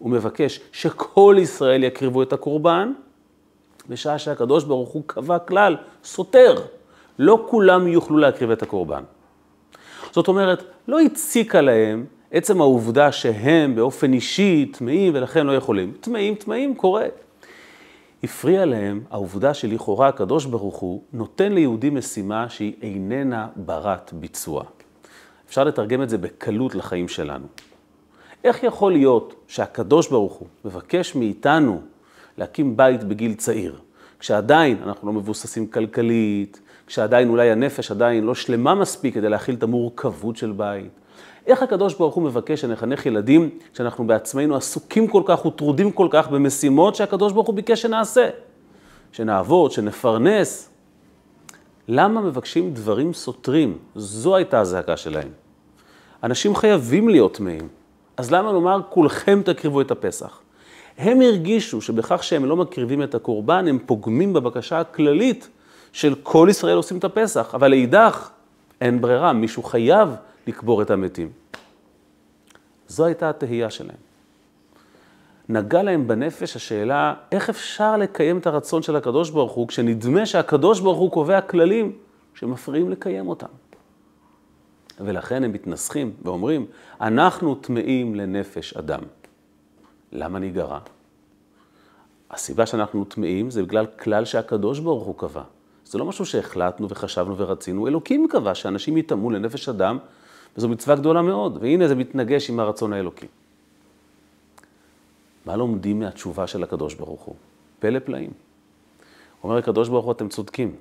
ומבקש 0.01 0.59
שכל 0.71 1.35
ישראל 1.39 1.83
יקריבו 1.83 2.23
את 2.23 2.33
הקורבן, 2.33 2.91
בשעה 3.89 4.19
שהקדוש 4.19 4.63
ברוך 4.63 4.89
הוא 4.89 5.03
קבע 5.05 5.39
כלל 5.39 5.77
סותר, 6.03 6.61
לא 7.19 7.45
כולם 7.49 7.87
יוכלו 7.87 8.17
להקריב 8.17 8.51
את 8.51 8.63
הקורבן. 8.63 9.03
זאת 10.11 10.27
אומרת, 10.27 10.63
לא 10.87 10.99
הציקה 10.99 11.61
להם 11.61 12.05
עצם 12.31 12.61
העובדה 12.61 13.11
שהם 13.11 13.75
באופן 13.75 14.13
אישי 14.13 14.71
טמאים 14.73 15.15
ולכן 15.15 15.47
לא 15.47 15.51
יכולים. 15.51 15.93
טמאים, 16.01 16.35
טמאים, 16.35 16.75
קורה. 16.75 17.05
הפריע 18.23 18.65
להם 18.65 19.01
העובדה 19.09 19.53
שלכאורה 19.53 20.07
הקדוש 20.07 20.45
ברוך 20.45 20.75
הוא 20.75 21.03
נותן 21.13 21.51
ליהודי 21.51 21.89
משימה 21.89 22.49
שהיא 22.49 22.73
איננה 22.81 23.47
ברת 23.55 24.13
ביצוע. 24.13 24.63
אפשר 25.47 25.63
לתרגם 25.63 26.01
את 26.01 26.09
זה 26.09 26.17
בקלות 26.17 26.75
לחיים 26.75 27.07
שלנו. 27.07 27.45
איך 28.43 28.63
יכול 28.63 28.91
להיות 28.91 29.35
שהקדוש 29.47 30.07
ברוך 30.07 30.33
הוא 30.33 30.47
מבקש 30.65 31.15
מאיתנו 31.15 31.81
להקים 32.37 32.77
בית 32.77 33.03
בגיל 33.03 33.33
צעיר, 33.33 33.79
כשעדיין 34.19 34.77
אנחנו 34.83 35.07
לא 35.07 35.13
מבוססים 35.13 35.67
כלכלית, 35.67 36.59
כשעדיין 36.87 37.29
אולי 37.29 37.51
הנפש 37.51 37.91
עדיין 37.91 38.23
לא 38.23 38.35
שלמה 38.35 38.75
מספיק 38.75 39.13
כדי 39.13 39.29
להכיל 39.29 39.55
את 39.55 39.63
המורכבות 39.63 40.37
של 40.37 40.51
בית? 40.51 40.91
איך 41.47 41.63
הקדוש 41.63 41.93
ברוך 41.93 42.15
הוא 42.15 42.23
מבקש 42.23 42.61
שנחנך 42.61 43.05
ילדים 43.05 43.49
כשאנחנו 43.73 44.07
בעצמנו 44.07 44.55
עסוקים 44.55 45.07
כל 45.07 45.23
כך 45.25 45.45
וטרודים 45.45 45.91
כל 45.91 46.07
כך 46.11 46.29
במשימות 46.29 46.95
שהקדוש 46.95 47.33
ברוך 47.33 47.47
הוא 47.47 47.55
ביקש 47.55 47.81
שנעשה? 47.81 48.29
שנעבוד, 49.11 49.71
שנפרנס. 49.71 50.69
למה 51.87 52.21
מבקשים 52.21 52.73
דברים 52.73 53.13
סותרים? 53.13 53.77
זו 53.95 54.35
הייתה 54.35 54.59
הזעקה 54.59 54.97
שלהם. 54.97 55.29
אנשים 56.23 56.55
חייבים 56.55 57.09
להיות 57.09 57.33
טמאים, 57.33 57.67
אז 58.17 58.31
למה 58.31 58.51
לומר 58.51 58.81
כולכם 58.89 59.41
תקריבו 59.45 59.81
את 59.81 59.91
הפסח? 59.91 60.39
הם 60.97 61.21
הרגישו 61.21 61.81
שבכך 61.81 62.23
שהם 62.23 62.45
לא 62.45 62.55
מקריבים 62.55 63.03
את 63.03 63.15
הקורבן, 63.15 63.67
הם 63.67 63.79
פוגמים 63.85 64.33
בבקשה 64.33 64.79
הכללית 64.79 65.49
של 65.91 66.15
כל 66.23 66.47
ישראל 66.51 66.75
עושים 66.75 66.97
את 66.97 67.03
הפסח, 67.03 67.51
אבל 67.53 67.67
לאידך, 67.67 68.29
אין 68.81 69.01
ברירה, 69.01 69.33
מישהו 69.33 69.63
חייב 69.63 70.09
לקבור 70.49 70.81
את 70.81 70.91
המתים. 70.91 71.31
זו 72.87 73.05
הייתה 73.05 73.29
התהייה 73.29 73.69
שלהם. 73.69 73.97
נגע 75.49 75.83
להם 75.83 76.07
בנפש 76.07 76.55
השאלה, 76.55 77.13
איך 77.31 77.49
אפשר 77.49 77.97
לקיים 77.97 78.37
את 78.37 78.47
הרצון 78.47 78.81
של 78.81 78.95
הקדוש 78.95 79.29
ברוך 79.29 79.51
הוא, 79.51 79.67
כשנדמה 79.67 80.25
שהקדוש 80.25 80.79
ברוך 80.79 80.97
הוא 80.97 81.11
קובע 81.11 81.41
כללים 81.41 81.97
שמפריעים 82.33 82.89
לקיים 82.89 83.27
אותם. 83.27 83.47
ולכן 84.99 85.43
הם 85.43 85.51
מתנסחים 85.51 86.13
ואומרים, 86.21 86.65
אנחנו 87.01 87.55
טמאים 87.55 88.15
לנפש 88.15 88.73
אדם. 88.73 89.01
למה 90.11 90.39
ניגרע? 90.39 90.79
הסיבה 92.31 92.65
שאנחנו 92.65 93.05
טמאים 93.05 93.51
זה 93.51 93.63
בגלל 93.63 93.85
כלל 93.85 94.25
שהקדוש 94.25 94.79
ברוך 94.79 95.05
הוא 95.05 95.15
קבע. 95.17 95.43
זה 95.85 95.97
לא 95.97 96.05
משהו 96.05 96.25
שהחלטנו 96.25 96.89
וחשבנו 96.89 97.37
ורצינו, 97.37 97.87
אלוקים 97.87 98.27
קבע 98.27 98.55
שאנשים 98.55 98.97
יטמאו 98.97 99.29
לנפש 99.29 99.69
אדם 99.69 99.97
וזו 100.59 100.69
מצווה 100.69 100.95
גדולה 100.95 101.21
מאוד, 101.21 101.57
והנה 101.61 101.87
זה 101.87 101.95
מתנגש 101.95 102.49
עם 102.49 102.59
הרצון 102.59 102.93
האלוקי. 102.93 103.27
מה 105.45 105.55
לומדים 105.55 105.99
מהתשובה 105.99 106.47
של 106.47 106.63
הקדוש 106.63 106.93
ברוך 106.93 107.21
הוא? 107.21 107.35
פלא 107.79 107.99
פלאים. 107.99 108.31
אומר 109.43 109.57
הקדוש 109.57 109.89
ברוך 109.89 110.05
הוא, 110.05 110.11
אתם 110.11 110.29
צודקים. 110.29 110.75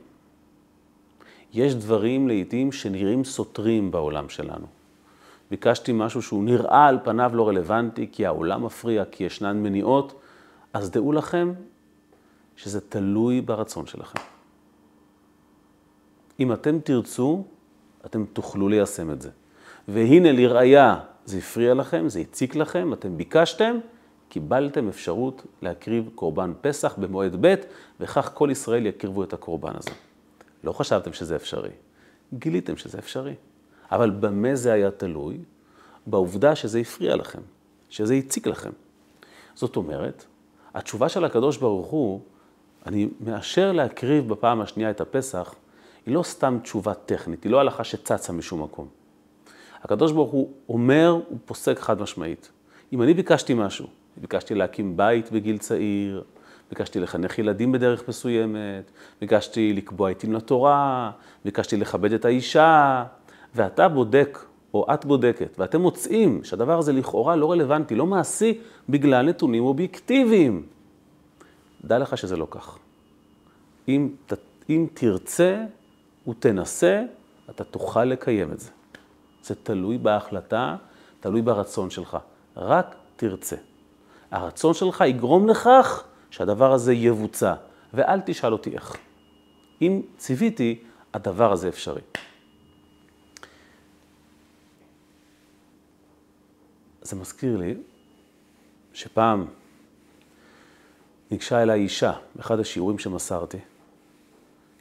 יש 1.52 1.75
דברים 1.75 2.28
לעיתים 2.28 2.73
שנראים 2.73 3.25
סותרים 3.25 3.90
בעולם 3.90 4.28
שלנו. 4.28 4.66
ביקשתי 5.50 5.92
משהו 5.94 6.23
שהוא 6.23 6.44
נראה 6.44 6.87
על 6.87 6.99
פניו 7.04 7.30
לא 7.35 7.49
רלוונטי, 7.49 8.08
כי 8.12 8.26
העולם 8.26 8.64
מפריע, 8.64 9.04
כי 9.04 9.25
ישנן 9.25 9.62
מניעות, 9.62 10.20
אז 10.73 10.90
דעו 10.90 11.12
לכם 11.12 11.52
שזה 12.56 12.80
תלוי 12.80 13.40
ברצון 13.40 13.87
שלכם. 13.87 14.20
אם 16.40 16.52
אתם 16.52 16.78
תרצו, 16.80 17.44
אתם 18.06 18.25
תוכלו 18.32 18.68
ליישם 18.68 19.11
את 19.11 19.23
זה. 19.23 19.30
והנה 19.88 20.33
לראיה, 20.33 20.99
זה 21.25 21.38
הפריע 21.38 21.75
לכם, 21.75 22.09
זה 22.09 22.21
הציק 22.21 22.57
לכם, 22.57 22.92
אתם 22.92 23.16
ביקשתם, 23.16 23.78
קיבלתם 24.28 24.88
אפשרות 24.88 25.47
להקריב 25.62 26.11
קורבן 26.14 26.52
פסח 26.61 26.95
במועד 26.99 27.37
ב', 27.40 27.54
וכך 28.00 28.30
כל 28.35 28.49
ישראל 28.52 28.87
יקריבו 28.87 29.25
את 29.25 29.33
הקורבן 29.33 29.73
הזה. 29.75 29.90
לא 30.64 30.73
חשבתם 30.73 31.12
שזה 31.12 31.37
אפשרי, 31.37 31.71
גיליתם 32.35 32.76
שזה 32.76 32.99
אפשרי. 32.99 33.35
אבל 33.92 34.11
במה 34.11 34.54
זה 34.54 34.73
היה 34.73 34.90
תלוי? 34.90 35.38
בעובדה 36.07 36.57
שזה 36.57 36.78
הפריע 36.78 37.16
לכם, 37.16 37.40
שזה 37.90 38.14
הציק 38.14 38.47
לכם. 38.47 38.71
זאת 39.54 39.76
אומרת, 39.76 40.25
התשובה 40.75 41.09
של 41.09 41.25
הקדוש 41.25 41.57
ברוך 41.57 41.87
הוא, 41.87 42.21
אני 42.87 43.09
מאשר 43.21 43.73
להקריב 43.73 44.28
בפעם 44.28 44.61
השנייה 44.61 44.90
את 44.90 45.00
הפסח, 45.00 45.54
היא 46.07 46.14
לא 46.14 46.23
סתם 46.23 46.59
תשובה 46.62 46.95
טכנית, 46.95 47.45
היא 47.45 47.52
לא 47.52 47.61
הלכה 47.61 47.85
שצצה 47.85 48.33
משום 48.33 48.62
מקום. 48.62 48.98
הקדוש 49.88 50.12
ברוך 50.12 50.30
הוא 50.30 50.52
אומר, 50.68 51.21
הוא 51.28 51.38
פוסק 51.45 51.78
חד 51.78 52.00
משמעית. 52.00 52.50
אם 52.92 53.02
אני 53.02 53.14
ביקשתי 53.14 53.54
משהו, 53.54 53.87
ביקשתי 54.16 54.54
להקים 54.54 54.97
בית 54.97 55.33
בגיל 55.33 55.59
צעיר, 55.59 56.25
ביקשתי 56.71 57.00
לחנך 57.00 57.38
ילדים 57.38 57.73
בדרך 57.73 58.09
מסוימת, 58.09 58.90
ביקשתי 59.21 59.73
לקבוע 59.73 60.11
עתים 60.11 60.33
לתורה, 60.33 61.11
ביקשתי 61.45 61.76
לכבד 61.76 62.12
את 62.12 62.25
האישה, 62.25 63.04
ואתה 63.54 63.88
בודק, 63.88 64.38
או 64.75 64.87
את 64.95 65.04
בודקת, 65.04 65.54
ואתם 65.59 65.80
מוצאים 65.80 66.45
שהדבר 66.45 66.78
הזה 66.78 66.92
לכאורה 66.92 67.37
לא 67.37 67.52
רלוונטי, 67.52 67.95
לא 67.95 68.07
מעשי, 68.07 68.59
בגלל 68.88 69.28
נתונים 69.28 69.64
אובייקטיביים. 69.64 70.66
דע 71.85 71.99
לך 71.99 72.18
שזה 72.18 72.37
לא 72.37 72.47
כך. 72.50 72.78
אם, 73.88 74.09
אם 74.71 74.87
תרצה 74.95 75.64
ותנסה, 76.28 77.02
אתה 77.50 77.64
תוכל 77.64 78.04
לקיים 78.04 78.52
את 78.52 78.61
זה. 78.61 78.71
זה 79.42 79.54
תלוי 79.54 79.99
בהחלטה, 79.99 80.76
תלוי 81.21 81.42
ברצון 81.42 81.90
שלך. 81.90 82.16
רק 82.57 82.95
תרצה. 83.16 83.57
הרצון 84.30 84.75
שלך 84.75 85.04
יגרום 85.07 85.49
לכך 85.49 86.04
שהדבר 86.30 86.73
הזה 86.73 86.92
יבוצע, 86.92 87.54
ואל 87.95 88.21
תשאל 88.21 88.52
אותי 88.52 88.75
איך. 88.75 88.97
אם 89.83 90.02
ציוויתי, 90.16 90.83
הדבר 91.14 91.52
הזה 91.52 91.68
אפשרי. 91.68 92.00
זה 97.02 97.16
מזכיר 97.16 97.57
לי 97.57 97.75
שפעם 98.92 99.47
ניגשה 101.30 101.62
אליי 101.62 101.80
אישה, 101.80 102.12
באחד 102.35 102.61
השיעורים 102.61 102.99
שמסרתי, 102.99 103.59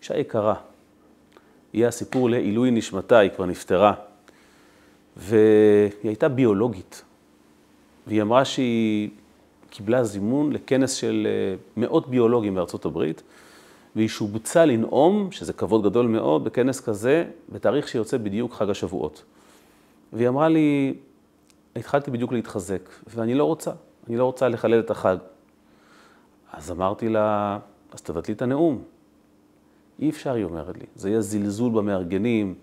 אישה 0.02 0.18
יקרה. 0.18 0.56
יהיה 1.74 1.88
הסיפור 1.88 2.30
לעילוי 2.30 2.72
נשמתה, 2.72 3.20
היא 3.20 3.32
כבר 3.36 3.46
נפטרה. 3.46 3.94
והיא 5.18 5.92
הייתה 6.04 6.30
ביולוגית, 6.30 7.04
והיא 8.08 8.22
אמרה 8.22 8.46
שהיא 8.46 9.10
קיבלה 9.70 10.04
זימון 10.04 10.52
לכנס 10.52 10.94
של 10.94 11.28
אה, 11.30 11.56
מאות 11.78 12.10
ביולוגים 12.10 12.56
בארצות 12.56 12.86
הברית, 12.86 13.24
והיא 13.96 14.08
שובצה 14.08 14.66
לנאום, 14.66 15.32
שזה 15.32 15.54
כבוד 15.54 15.84
גדול 15.84 16.08
מאוד, 16.08 16.44
בכנס 16.44 16.80
כזה, 16.80 17.26
בתאריך 17.50 17.88
שיוצא 17.88 18.18
בדיוק 18.18 18.54
חג 18.54 18.70
השבועות. 18.70 19.24
והיא 20.14 20.28
אמרה 20.28 20.50
לי, 20.50 20.94
התחלתי 21.76 22.12
בדיוק 22.12 22.32
להתחזק, 22.32 22.90
ואני 23.08 23.34
לא 23.34 23.44
רוצה, 23.44 23.72
אני 24.08 24.18
לא 24.18 24.26
רוצה 24.26 24.50
לחלל 24.50 24.80
את 24.80 24.92
החג. 24.92 25.18
אז 26.54 26.72
אמרתי 26.72 27.10
לה, 27.10 27.60
אז 27.94 28.02
תבטלי 28.02 28.34
את 28.34 28.42
הנאום. 28.42 28.82
אי 30.00 30.10
אפשר, 30.10 30.34
היא 30.34 30.44
אומרת 30.44 30.78
לי, 30.78 30.86
זה 30.96 31.10
יהיה 31.10 31.22
זלזול 31.22 31.72
במארגנים, 31.72 32.56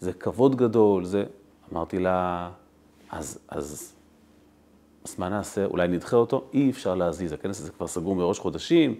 זה 0.00 0.12
כבוד 0.12 0.56
גדול, 0.56 1.04
זה... 1.04 1.24
אמרתי 1.72 1.98
לה, 1.98 2.50
אז, 3.10 3.38
אז, 3.48 3.92
אז 5.04 5.18
מה 5.18 5.28
נעשה? 5.28 5.64
אולי 5.64 5.88
נדחה 5.88 6.16
אותו? 6.16 6.44
אי 6.54 6.70
אפשר 6.70 6.94
להזיז, 6.94 7.32
הכנס 7.32 7.60
הזה 7.60 7.72
כבר 7.72 7.86
סגור 7.86 8.16
מראש 8.16 8.38
חודשים, 8.38 8.94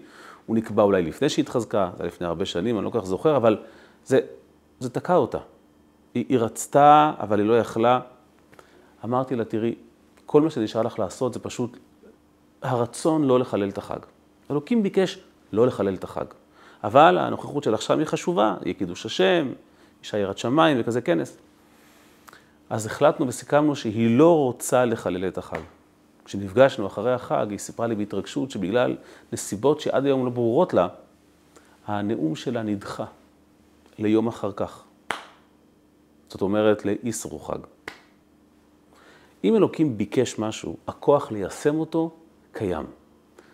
הוא 0.45 0.55
נקבע 0.55 0.83
אולי 0.83 1.01
לפני 1.01 1.29
שהתחזקה, 1.29 1.89
זה 1.97 2.03
היה 2.03 2.07
לפני 2.07 2.27
הרבה 2.27 2.45
שנים, 2.45 2.77
אני 2.77 2.85
לא 2.85 2.89
כל 2.89 2.99
כך 2.99 3.05
זוכר, 3.05 3.37
אבל 3.37 3.57
זה, 4.05 4.19
זה 4.79 4.89
תקע 4.89 5.15
אותה. 5.15 5.37
היא, 6.13 6.25
היא 6.29 6.39
רצתה, 6.39 7.13
אבל 7.19 7.39
היא 7.39 7.47
לא 7.47 7.59
יכלה. 7.59 7.99
אמרתי 9.05 9.35
לה, 9.35 9.45
תראי, 9.45 9.75
כל 10.25 10.41
מה 10.41 10.49
שנשאר 10.49 10.81
לך 10.81 10.99
לעשות 10.99 11.33
זה 11.33 11.39
פשוט 11.39 11.77
הרצון 12.61 13.23
לא 13.23 13.39
לחלל 13.39 13.69
את 13.69 13.77
החג. 13.77 13.99
אלוקים 14.51 14.83
ביקש 14.83 15.19
לא 15.51 15.67
לחלל 15.67 15.93
את 15.93 16.03
החג. 16.03 16.25
אבל 16.83 17.17
הנוכחות 17.17 17.63
שלך 17.63 17.81
שם 17.81 17.99
היא 17.99 18.07
חשובה, 18.07 18.55
יהיה 18.65 18.73
קידוש 18.73 19.05
השם, 19.05 19.51
אישה 20.01 20.17
יראת 20.17 20.37
שמיים 20.37 20.77
וכזה 20.79 21.01
כנס. 21.01 21.37
אז 22.69 22.85
החלטנו 22.85 23.27
וסיכמנו 23.27 23.75
שהיא 23.75 24.17
לא 24.17 24.37
רוצה 24.37 24.85
לחלל 24.85 25.27
את 25.27 25.37
החג. 25.37 25.59
כשנפגשנו 26.25 26.87
אחרי 26.87 27.13
החג, 27.13 27.47
היא 27.49 27.59
סיפרה 27.59 27.87
לי 27.87 27.95
בהתרגשות 27.95 28.51
שבגלל 28.51 28.97
נסיבות 29.33 29.79
שעד 29.79 30.05
היום 30.05 30.25
לא 30.25 30.31
ברורות 30.31 30.73
לה, 30.73 30.87
הנאום 31.87 32.35
שלה 32.35 32.63
נדחה 32.63 33.05
ליום 33.99 34.27
אחר 34.27 34.51
כך. 34.51 34.83
זאת 36.29 36.41
אומרת, 36.41 36.85
לאיסרו 36.85 37.39
חג. 37.39 37.59
אם 39.43 39.55
אלוקים 39.55 39.97
ביקש 39.97 40.39
משהו, 40.39 40.77
הכוח 40.87 41.31
ליישם 41.31 41.79
אותו 41.79 42.11
קיים. 42.51 42.85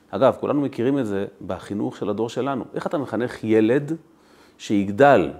אגב, 0.10 0.36
כולנו 0.39 0.62
מכירים 0.62 1.00
את 1.00 1.05
זה 1.05 1.25
בחינוך 1.48 1.98
של 1.98 2.10
הדור 2.10 2.29
שלנו. 2.29 2.65
איך 2.74 2.88
אתה 2.88 2.98
מחנך 2.98 3.43
ילד 3.43 3.91
שיגדל 4.58 5.32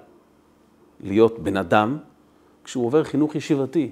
להיות 1.00 1.40
בן 1.40 1.58
אדם 1.58 1.98
כשהוא 2.64 2.86
עובר 2.86 3.04
חינוך 3.04 3.36
ישיבתי, 3.36 3.92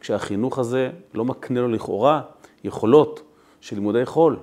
כשהחינוך 0.00 0.58
הזה 0.58 0.90
לא 1.14 1.24
מקנה 1.24 1.60
לו 1.60 1.68
לכאורה 1.68 2.22
יכולות 2.64 3.22
של 3.60 3.76
לימודי 3.76 4.06
חול, 4.06 4.36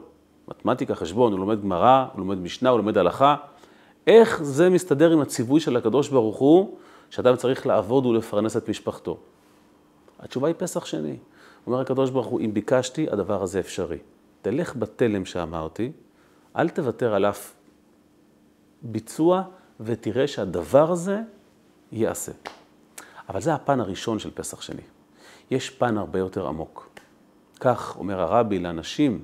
מתמטיקה, 0.48 0.96
חשבון, 0.96 1.32
הוא 1.32 1.39
לומד 1.39 1.62
גמרא, 1.62 2.06
הוא 2.13 2.20
לומד 2.20 2.38
משנה, 2.38 2.70
הוא 2.70 2.77
לומד 2.77 2.98
הלכה. 2.98 3.36
איך 4.08 4.44
זה 4.44 4.70
מסתדר 4.70 5.12
עם 5.12 5.22
הציווי 5.22 5.60
של 5.60 5.77
הקדוש 5.77 6.10
ברוך 6.10 6.38
הוא, 6.38 6.77
שאדם 7.10 7.36
צריך 7.36 7.68
לעבוד 7.68 8.06
ולפרנס 8.06 8.58
את 8.58 8.70
משפחתו? 8.70 9.18
התשובה 10.20 10.48
היא 10.48 10.56
פסח 10.58 10.86
שני. 10.86 11.18
אומר 11.68 11.80
הקדוש 11.80 12.10
ברוך 12.10 12.27
הוא, 12.27 12.41
אם 12.41 12.53
ביקשתי, 12.53 13.08
הדבר 13.12 13.44
הזה 13.44 13.60
אפשרי. 13.60 13.98
תלך 14.41 14.75
בתלם 14.75 15.25
שאמרתי, 15.25 15.91
אל 16.56 16.70
תוותר 16.70 17.13
על 17.13 17.25
אף 17.25 17.53
ביצוע, 18.82 19.44
ותראה 19.80 20.27
שהדבר 20.27 20.91
הזה 20.91 21.22
ייעשה. 21.91 22.32
אבל 23.31 23.41
זה 23.41 23.53
הפן 23.53 23.79
הראשון 23.79 24.19
של 24.19 24.31
פסח 24.31 24.61
שני. 24.61 24.81
יש 25.51 25.69
פן 25.69 25.97
הרבה 25.97 26.19
יותר 26.19 26.47
עמוק. 26.47 26.89
כך 27.59 27.95
אומר 27.97 28.21
הרבי 28.21 28.59
לאנשים, 28.59 29.21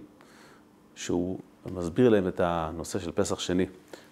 שהוא 0.95 1.39
מסביר 1.71 2.09
להם 2.09 2.27
את 2.27 2.39
הנושא 2.43 2.99
של 2.99 3.11
פסח 3.11 3.39
שני, 3.39 3.65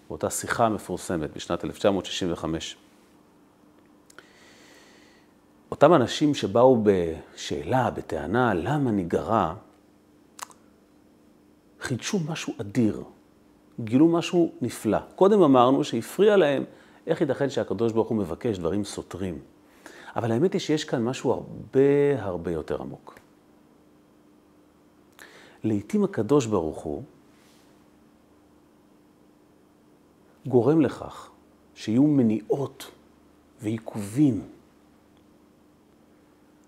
באותה 0.08 0.30
שיחה 0.30 0.68
מפורסמת 0.68 1.36
בשנת 1.36 1.64
1965. 1.64 2.76
אותם 5.70 5.94
אנשים 5.94 6.34
שבאו 6.34 6.82
בשאלה, 6.82 7.90
בטענה, 7.90 8.54
למה 8.54 8.90
ניגרע, 8.90 9.54
חידשו 11.80 12.18
משהו 12.28 12.54
אדיר, 12.60 13.02
גילו 13.80 14.08
משהו 14.08 14.52
נפלא. 14.60 14.98
קודם 15.14 15.42
אמרנו 15.42 15.84
שהפריע 15.84 16.36
להם 16.36 16.64
איך 17.06 17.20
ייתכן 17.20 17.50
שהקדוש 17.50 17.92
ברוך 17.92 18.08
הוא 18.08 18.18
מבקש 18.18 18.58
דברים 18.58 18.84
סותרים. 18.84 19.55
אבל 20.16 20.32
האמת 20.32 20.52
היא 20.52 20.60
שיש 20.60 20.84
כאן 20.84 21.04
משהו 21.04 21.32
הרבה 21.32 22.22
הרבה 22.22 22.50
יותר 22.50 22.82
עמוק. 22.82 23.18
לעתים 25.64 26.04
הקדוש 26.04 26.46
ברוך 26.46 26.78
הוא 26.78 27.02
גורם 30.46 30.80
לכך 30.80 31.30
שיהיו 31.74 32.02
מניעות 32.02 32.90
ועיכובים, 33.62 34.42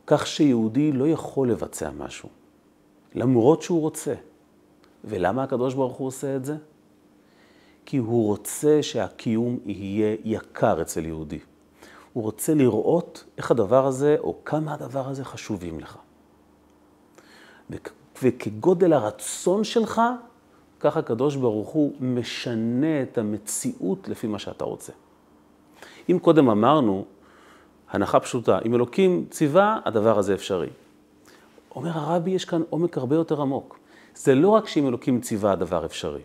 כך 0.07 0.27
שיהודי 0.27 0.93
לא 0.93 1.09
יכול 1.09 1.51
לבצע 1.51 1.91
משהו, 1.91 2.29
למרות 3.15 3.63
שהוא 3.63 3.81
רוצה. 3.81 4.15
ולמה 5.05 5.43
הקדוש 5.43 5.75
ברוך 5.75 5.97
הוא 5.97 6.07
עושה 6.07 6.37
את 6.37 6.45
זה? 6.45 6.57
כי 7.87 7.97
הוא 7.97 8.27
רוצה 8.27 8.83
שהקיום 8.83 9.59
יהיה 9.67 10.17
יקר 10.25 10.83
אצל 10.83 11.07
יהודי. 11.07 11.39
הוא 12.19 12.25
רוצה 12.25 12.55
לראות 12.55 13.25
איך 13.39 13.51
הדבר 13.51 13.87
הזה, 13.87 14.17
או 14.21 14.37
כמה 14.45 14.75
הדבר 14.75 15.09
הזה 15.09 15.25
חשובים 15.25 15.81
לך. 15.81 15.99
וכגודל 18.23 18.93
הרצון 18.93 19.65
שלך, 19.65 20.03
ככה 20.81 21.01
הקדוש 21.01 21.37
ברוך 21.37 21.69
הוא 21.69 21.93
משנה 22.01 23.03
את 23.03 23.19
המציאות 23.19 24.09
לפי 24.09 24.27
מה 24.27 24.39
שאתה 24.39 24.65
רוצה. 24.65 24.93
אם 26.11 26.19
קודם 26.19 26.51
אמרנו, 26.51 27.05
הנחה 27.91 28.21
פשוטה, 28.21 28.59
אם 28.67 28.75
אלוקים 28.75 29.27
ציווה, 29.31 29.81
הדבר 29.85 30.19
הזה 30.19 30.35
אפשרי. 30.35 30.71
אומר 31.75 31.91
הרבי, 31.91 32.31
יש 32.31 32.45
כאן 32.45 32.63
עומק 32.71 32.99
הרבה 32.99 33.17
יותר 33.17 33.41
עמוק. 33.41 33.79
זה 34.15 34.35
לא 34.35 34.49
רק 34.49 34.69
שאם 34.69 34.89
אלוקים 34.89 35.21
ציווה 35.21 35.53
הדבר 35.53 35.85
אפשרי. 35.85 36.23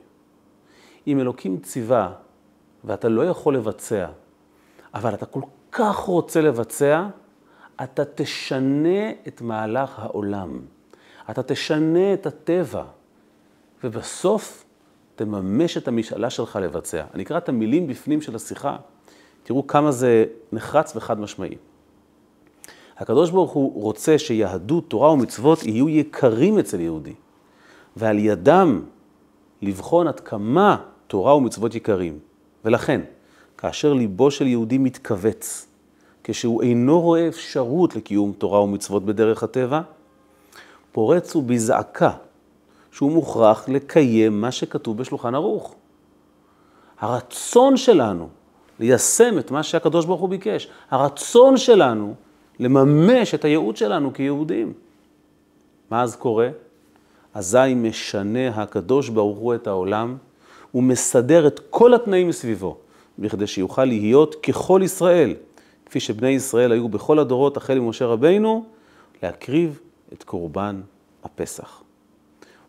אם 1.07 1.19
אלוקים 1.19 1.59
ציווה 1.59 2.13
ואתה 2.83 3.09
לא 3.09 3.25
יכול 3.25 3.55
לבצע, 3.55 4.07
אבל 4.93 5.13
אתה 5.13 5.25
כל 5.25 5.41
כך 5.73 5.95
רוצה 5.95 6.41
לבצע, 6.41 7.07
אתה 7.83 8.03
תשנה 8.15 9.09
את 9.27 9.41
מהלך 9.41 9.99
העולם. 9.99 10.59
אתה 11.29 11.43
תשנה 11.43 12.13
את 12.13 12.25
הטבע, 12.25 12.83
ובסוף 13.83 14.63
תממש 15.15 15.77
את 15.77 15.87
המשאלה 15.87 16.29
שלך 16.29 16.59
לבצע. 16.61 17.03
אני 17.13 17.23
אקרא 17.23 17.37
את 17.37 17.49
המילים 17.49 17.87
בפנים 17.87 18.21
של 18.21 18.35
השיחה, 18.35 18.77
תראו 19.43 19.67
כמה 19.67 19.91
זה 19.91 20.25
נחרץ 20.51 20.95
וחד 20.95 21.19
משמעי. 21.19 21.55
הקדוש 22.97 23.29
ברוך 23.29 23.51
הוא 23.51 23.83
רוצה 23.83 24.17
שיהדות, 24.17 24.89
תורה 24.89 25.11
ומצוות 25.11 25.63
יהיו 25.63 25.89
יקרים 25.89 26.59
אצל 26.59 26.79
יהודי, 26.79 27.13
ועל 27.95 28.19
ידם 28.19 28.81
לבחון 29.61 30.07
עד 30.07 30.19
כמה 30.19 30.77
תורה 31.07 31.35
ומצוות 31.35 31.75
יקרים. 31.75 32.19
ולכן, 32.65 33.01
כאשר 33.63 33.93
ליבו 33.93 34.31
של 34.31 34.47
יהודי 34.47 34.77
מתכווץ, 34.77 35.67
כשהוא 36.23 36.61
אינו 36.61 37.01
רואה 37.01 37.27
אפשרות 37.27 37.95
לקיום 37.95 38.33
תורה 38.37 38.61
ומצוות 38.61 39.05
בדרך 39.05 39.43
הטבע, 39.43 39.81
פורץ 40.91 41.35
הוא 41.35 41.43
בזעקה 41.43 42.11
שהוא 42.91 43.11
מוכרח 43.11 43.69
לקיים 43.69 44.41
מה 44.41 44.51
שכתוב 44.51 44.97
בשולחן 44.97 45.35
ערוך. 45.35 45.75
הרצון 46.99 47.77
שלנו 47.77 48.29
ליישם 48.79 49.39
את 49.39 49.51
מה 49.51 49.63
שהקדוש 49.63 50.05
ברוך 50.05 50.21
הוא 50.21 50.29
ביקש, 50.29 50.67
הרצון 50.91 51.57
שלנו 51.57 52.13
לממש 52.59 53.33
את 53.33 53.45
הייעוד 53.45 53.77
שלנו 53.77 54.13
כיהודים. 54.13 54.73
מה 55.91 56.01
אז 56.01 56.15
קורה? 56.15 56.49
אזי 57.33 57.73
משנה 57.75 58.49
הקדוש 58.49 59.09
ברוך 59.09 59.37
הוא 59.37 59.55
את 59.55 59.67
העולם 59.67 60.17
ומסדר 60.75 61.47
את 61.47 61.59
כל 61.69 61.93
התנאים 61.93 62.27
מסביבו, 62.27 62.77
בכדי 63.19 63.47
שיוכל 63.47 63.85
להיות 63.85 64.35
ככל 64.35 64.81
ישראל, 64.83 65.35
כפי 65.85 65.99
שבני 65.99 66.29
ישראל 66.29 66.71
היו 66.71 66.89
בכל 66.89 67.19
הדורות, 67.19 67.57
החל 67.57 67.79
ממשה 67.79 68.05
רבינו, 68.05 68.65
להקריב 69.23 69.79
את 70.13 70.23
קורבן 70.23 70.81
הפסח. 71.23 71.83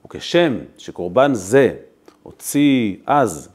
וכשם 0.04 0.58
שקורבן 0.78 1.34
זה 1.34 1.76
הוציא 2.22 2.96
אז, 3.06 3.48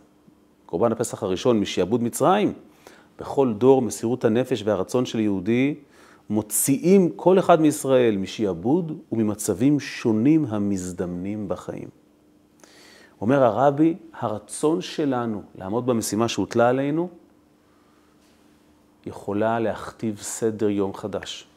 קורבן 0.66 0.92
הפסח 0.92 1.24
הראשון, 1.24 1.60
משעבוד 1.60 2.04
מצרים, 2.04 2.54
בכל 3.20 3.54
דור 3.54 3.82
מסירות 3.82 4.26
הנפש 4.26 4.64
והרצון 4.66 5.06
של 5.06 5.20
יהודי 5.20 5.76
מוציאים 6.30 7.10
כל 7.16 7.40
אחד 7.40 7.62
מישראל 7.62 8.18
משעבוד 8.18 8.98
וממצבים 9.12 9.80
שונים 9.80 10.46
המזדמנים 10.46 11.48
בחיים. 11.48 11.99
אומר 13.22 13.44
הרבי, 13.44 13.96
הרצון 14.20 14.82
שלנו 14.82 15.42
לעמוד 15.56 15.86
במשימה 15.86 16.28
שהוטלה 16.28 16.70
עלינו, 16.70 17.10
יכולה 19.06 19.60
להכתיב 19.60 20.18
סדר 20.22 20.70
יום 20.70 20.94
חדש, 20.94 21.48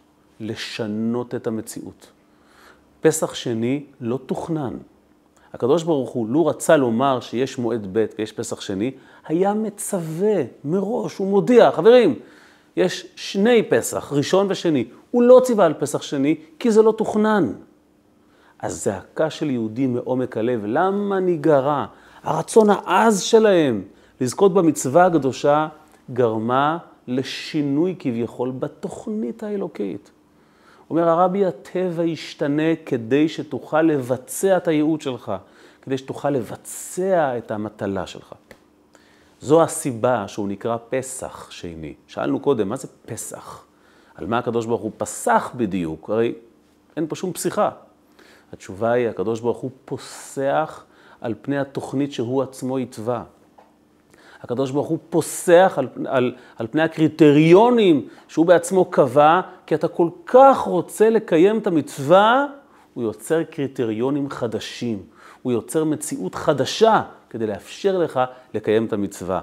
לשנות 0.40 1.34
את 1.34 1.46
המציאות. 1.46 2.10
פסח 3.00 3.34
שני 3.34 3.84
לא 4.00 4.18
תוכנן. 4.26 4.76
הקדוש 5.52 5.82
ברוך 5.82 6.10
הוא, 6.10 6.28
לו 6.28 6.46
רצה 6.46 6.76
לומר 6.76 7.20
שיש 7.20 7.58
מועד 7.58 7.88
ב' 7.92 8.06
ויש 8.18 8.32
פסח 8.32 8.60
שני, 8.60 8.90
היה 9.26 9.54
מצווה 9.54 10.42
מראש, 10.64 11.16
הוא 11.16 11.28
מודיע, 11.28 11.70
חברים, 11.70 12.18
יש 12.76 13.06
שני 13.16 13.62
פסח, 13.62 14.12
ראשון 14.12 14.46
ושני. 14.50 14.84
הוא 15.10 15.22
לא 15.22 15.40
ציווה 15.44 15.66
על 15.66 15.74
פסח 15.74 16.02
שני, 16.02 16.36
כי 16.58 16.70
זה 16.70 16.82
לא 16.82 16.92
תוכנן. 16.92 17.52
הזעקה 18.62 19.30
של 19.30 19.50
יהודים 19.50 19.94
מעומק 19.94 20.36
הלב, 20.36 20.64
למה 20.64 21.20
ניגרע? 21.20 21.86
הרצון 22.22 22.70
העז 22.70 23.20
שלהם 23.20 23.82
לזכות 24.20 24.54
במצווה 24.54 25.06
הקדושה 25.06 25.68
גרמה 26.12 26.78
לשינוי 27.08 27.96
כביכול 27.98 28.50
בתוכנית 28.50 29.42
האלוקית. 29.42 30.10
אומר 30.90 31.08
הרבי, 31.08 31.46
הטבע 31.46 32.04
ישתנה 32.04 32.76
כדי 32.86 33.28
שתוכל 33.28 33.82
לבצע 33.82 34.56
את 34.56 34.68
הייעוד 34.68 35.00
שלך, 35.00 35.32
כדי 35.82 35.98
שתוכל 35.98 36.30
לבצע 36.30 37.38
את 37.38 37.50
המטלה 37.50 38.06
שלך. 38.06 38.32
זו 39.40 39.62
הסיבה 39.62 40.28
שהוא 40.28 40.48
נקרא 40.48 40.76
פסח 40.90 41.50
שני. 41.50 41.94
שאלנו 42.06 42.40
קודם, 42.40 42.68
מה 42.68 42.76
זה 42.76 42.88
פסח? 43.06 43.64
על 44.14 44.26
מה 44.26 44.38
הקדוש 44.38 44.66
ברוך 44.66 44.82
הוא 44.82 44.92
פסח 44.96 45.50
בדיוק? 45.56 46.10
הרי 46.10 46.34
אין 46.96 47.06
פה 47.08 47.16
שום 47.16 47.32
פסיכה. 47.32 47.70
התשובה 48.52 48.92
היא, 48.92 49.08
הקדוש 49.08 49.40
ברוך 49.40 49.58
הוא 49.58 49.70
פוסח 49.84 50.84
על 51.20 51.34
פני 51.42 51.58
התוכנית 51.58 52.12
שהוא 52.12 52.42
עצמו 52.42 52.78
התווה. 52.78 53.22
הקדוש 54.42 54.70
ברוך 54.70 54.88
הוא 54.88 54.98
פוסח 55.10 55.74
על, 55.76 55.88
על, 56.06 56.34
על 56.56 56.66
פני 56.66 56.82
הקריטריונים 56.82 58.08
שהוא 58.28 58.46
בעצמו 58.46 58.84
קבע, 58.84 59.40
כי 59.66 59.74
אתה 59.74 59.88
כל 59.88 60.08
כך 60.26 60.58
רוצה 60.58 61.10
לקיים 61.10 61.58
את 61.58 61.66
המצווה, 61.66 62.46
הוא 62.94 63.04
יוצר 63.04 63.42
קריטריונים 63.42 64.30
חדשים, 64.30 65.02
הוא 65.42 65.52
יוצר 65.52 65.84
מציאות 65.84 66.34
חדשה 66.34 67.02
כדי 67.30 67.46
לאפשר 67.46 67.98
לך 67.98 68.20
לקיים 68.54 68.86
את 68.86 68.92
המצווה. 68.92 69.40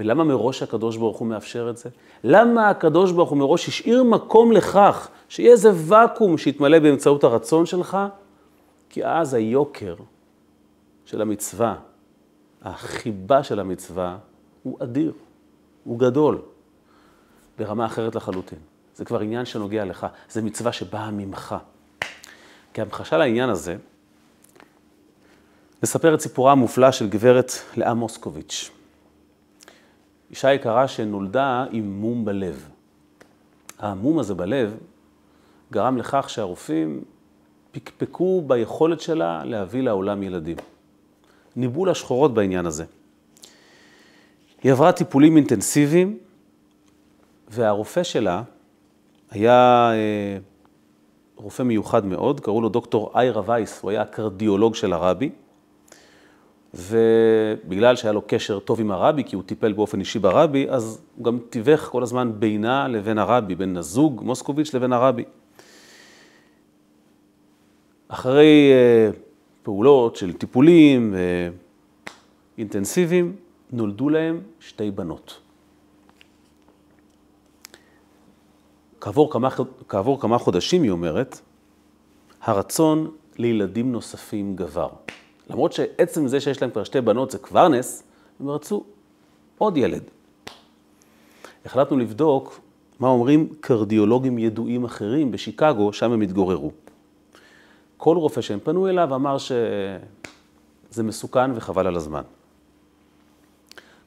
ולמה 0.00 0.24
מראש 0.24 0.62
הקדוש 0.62 0.96
ברוך 0.96 1.16
הוא 1.16 1.28
מאפשר 1.28 1.70
את 1.70 1.76
זה? 1.76 1.90
למה 2.24 2.70
הקדוש 2.70 3.12
ברוך 3.12 3.30
הוא 3.30 3.38
מראש 3.38 3.68
השאיר 3.68 4.02
מקום 4.02 4.52
לכך 4.52 5.08
שיהיה 5.28 5.52
איזה 5.52 5.70
ואקום 5.74 6.38
שיתמלא 6.38 6.78
באמצעות 6.78 7.24
הרצון 7.24 7.66
שלך? 7.66 7.98
כי 8.94 9.06
אז 9.06 9.34
היוקר 9.34 9.96
של 11.04 11.20
המצווה, 11.20 11.76
החיבה 12.62 13.44
של 13.44 13.60
המצווה, 13.60 14.18
הוא 14.62 14.78
אדיר, 14.82 15.12
הוא 15.84 15.98
גדול, 15.98 16.42
ברמה 17.58 17.86
אחרת 17.86 18.14
לחלוטין. 18.14 18.58
זה 18.94 19.04
כבר 19.04 19.20
עניין 19.20 19.44
שנוגע 19.44 19.84
לך, 19.84 20.06
זה 20.30 20.42
מצווה 20.42 20.72
שבאה 20.72 21.10
ממך. 21.10 21.54
כהמחשה 22.74 23.16
לעניין 23.16 23.50
הזה, 23.50 23.76
נספר 25.82 26.14
את 26.14 26.20
סיפורה 26.20 26.52
המופלא 26.52 26.92
של 26.92 27.08
גברת 27.08 27.52
לאה 27.76 27.94
מוסקוביץ'. 27.94 28.70
אישה 30.30 30.52
יקרה 30.52 30.88
שנולדה 30.88 31.64
עם 31.70 31.92
מום 31.92 32.24
בלב. 32.24 32.68
המום 33.78 34.18
הזה 34.18 34.34
בלב 34.34 34.76
גרם 35.72 35.96
לכך 35.96 36.30
שהרופאים 36.30 37.04
פקפקו 37.74 38.42
ביכולת 38.46 39.00
שלה 39.00 39.42
להביא 39.44 39.82
לעולם 39.82 40.22
ילדים. 40.22 40.56
ניבאו 41.56 41.86
לה 41.86 41.94
שחורות 41.94 42.34
בעניין 42.34 42.66
הזה. 42.66 42.84
היא 44.62 44.72
עברה 44.72 44.92
טיפולים 44.92 45.36
אינטנסיביים, 45.36 46.18
והרופא 47.48 48.02
שלה 48.02 48.42
היה 49.30 49.90
אה, 49.92 50.38
רופא 51.36 51.62
מיוחד 51.62 52.06
מאוד, 52.06 52.40
קראו 52.40 52.60
לו 52.60 52.68
דוקטור 52.68 53.12
איירה 53.14 53.42
וייס, 53.46 53.82
הוא 53.82 53.90
היה 53.90 54.02
הקרדיולוג 54.02 54.74
של 54.74 54.92
הרבי, 54.92 55.30
ובגלל 56.74 57.96
שהיה 57.96 58.12
לו 58.12 58.22
קשר 58.26 58.58
טוב 58.58 58.80
עם 58.80 58.90
הרבי, 58.90 59.24
כי 59.24 59.36
הוא 59.36 59.44
טיפל 59.46 59.72
באופן 59.72 60.00
אישי 60.00 60.18
ברבי, 60.18 60.66
אז 60.70 61.00
הוא 61.16 61.24
גם 61.24 61.38
תיווך 61.50 61.80
כל 61.80 62.02
הזמן 62.02 62.32
בינה 62.38 62.88
לבין 62.88 63.18
הרבי, 63.18 63.54
בין 63.54 63.76
הזוג 63.76 64.22
מוסקוביץ' 64.24 64.74
לבין 64.74 64.92
הרבי. 64.92 65.24
אחרי 68.08 68.72
אה, 68.72 69.10
פעולות 69.62 70.16
של 70.16 70.32
טיפולים 70.32 71.14
אה, 71.14 71.48
אינטנסיביים, 72.58 73.36
נולדו 73.72 74.08
להם 74.08 74.40
שתי 74.60 74.90
בנות. 74.90 75.40
כעבור 79.00 79.32
כמה, 79.32 79.48
כעבור 79.88 80.20
כמה 80.20 80.38
חודשים, 80.38 80.82
היא 80.82 80.90
אומרת, 80.90 81.40
הרצון 82.42 83.10
לילדים 83.38 83.92
נוספים 83.92 84.56
גבר. 84.56 84.88
למרות 85.50 85.72
שעצם 85.72 86.28
זה 86.28 86.40
שיש 86.40 86.62
להם 86.62 86.70
כבר 86.70 86.84
שתי 86.84 87.00
בנות 87.00 87.30
זה 87.30 87.38
כבר 87.38 87.68
נס, 87.68 88.02
הם 88.40 88.48
רצו 88.48 88.84
עוד 89.58 89.76
ילד. 89.76 90.02
החלטנו 91.64 91.98
לבדוק 91.98 92.60
מה 93.00 93.08
אומרים 93.08 93.48
קרדיולוגים 93.60 94.38
ידועים 94.38 94.84
אחרים 94.84 95.30
בשיקגו, 95.30 95.92
שם 95.92 96.12
הם 96.12 96.20
התגוררו. 96.20 96.70
כל 98.04 98.16
רופא 98.16 98.40
שהם 98.40 98.58
פנו 98.62 98.88
אליו 98.88 99.14
אמר 99.14 99.36
שזה 99.38 101.02
מסוכן 101.02 101.50
וחבל 101.54 101.86
על 101.86 101.96
הזמן. 101.96 102.22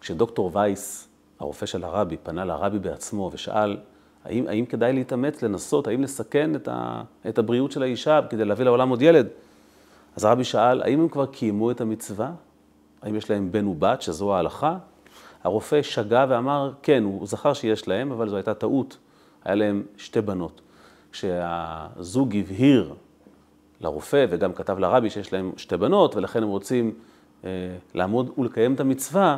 כשדוקטור 0.02 0.52
וייס, 0.54 1.08
הרופא 1.40 1.66
של 1.66 1.84
הרבי, 1.84 2.18
פנה 2.24 2.46
לרבי 2.46 2.80
בעצמו 2.80 3.30
ושאל, 3.34 3.78
האם, 4.26 4.48
האם 4.48 4.66
כדאי 4.66 4.94
להתאמץ, 4.94 5.42
לנסות, 5.42 5.88
האם 5.88 6.04
לסכן 6.04 6.56
את, 6.56 6.68
ה, 6.68 7.02
את 7.30 7.38
הבריאות 7.38 7.72
של 7.72 7.84
האישה 7.84 8.20
כדי 8.30 8.46
להביא 8.46 8.66
לעולם 8.66 8.90
עוד 8.90 9.02
ילד? 9.02 9.28
אז 10.16 10.26
הרבי 10.26 10.44
שאל, 10.44 10.82
האם 10.82 11.02
הם 11.02 11.10
כבר 11.10 11.26
קיימו 11.26 11.72
את 11.72 11.82
המצווה? 11.82 12.32
האם 13.02 13.16
יש 13.16 13.30
להם 13.30 13.52
בן 13.52 13.68
ובת, 13.68 14.02
שזו 14.02 14.36
ההלכה? 14.36 14.78
הרופא 15.44 15.82
שגה 15.82 16.26
ואמר, 16.30 16.72
כן, 16.82 17.04
הוא 17.04 17.28
זכר 17.28 17.54
שיש 17.54 17.88
להם, 17.88 18.12
אבל 18.12 18.30
זו 18.30 18.36
הייתה 18.36 18.54
טעות. 18.54 18.98
היה 19.46 19.56
להם 19.56 19.84
שתי 19.98 20.22
בנות. 20.22 20.62
כשהזוג 21.12 22.36
הבהיר 22.36 22.94
לרופא 23.82 24.26
וגם 24.30 24.54
כתב 24.54 24.80
לרבי 24.80 25.10
שיש 25.10 25.34
להם 25.34 25.52
שתי 25.58 25.78
בנות, 25.78 26.16
ולכן 26.16 26.44
הם 26.44 26.50
רוצים 26.50 26.94
אה, 27.46 27.50
לעמוד 27.94 28.32
ולקיים 28.38 28.74
את 28.74 28.80
המצווה, 28.80 29.38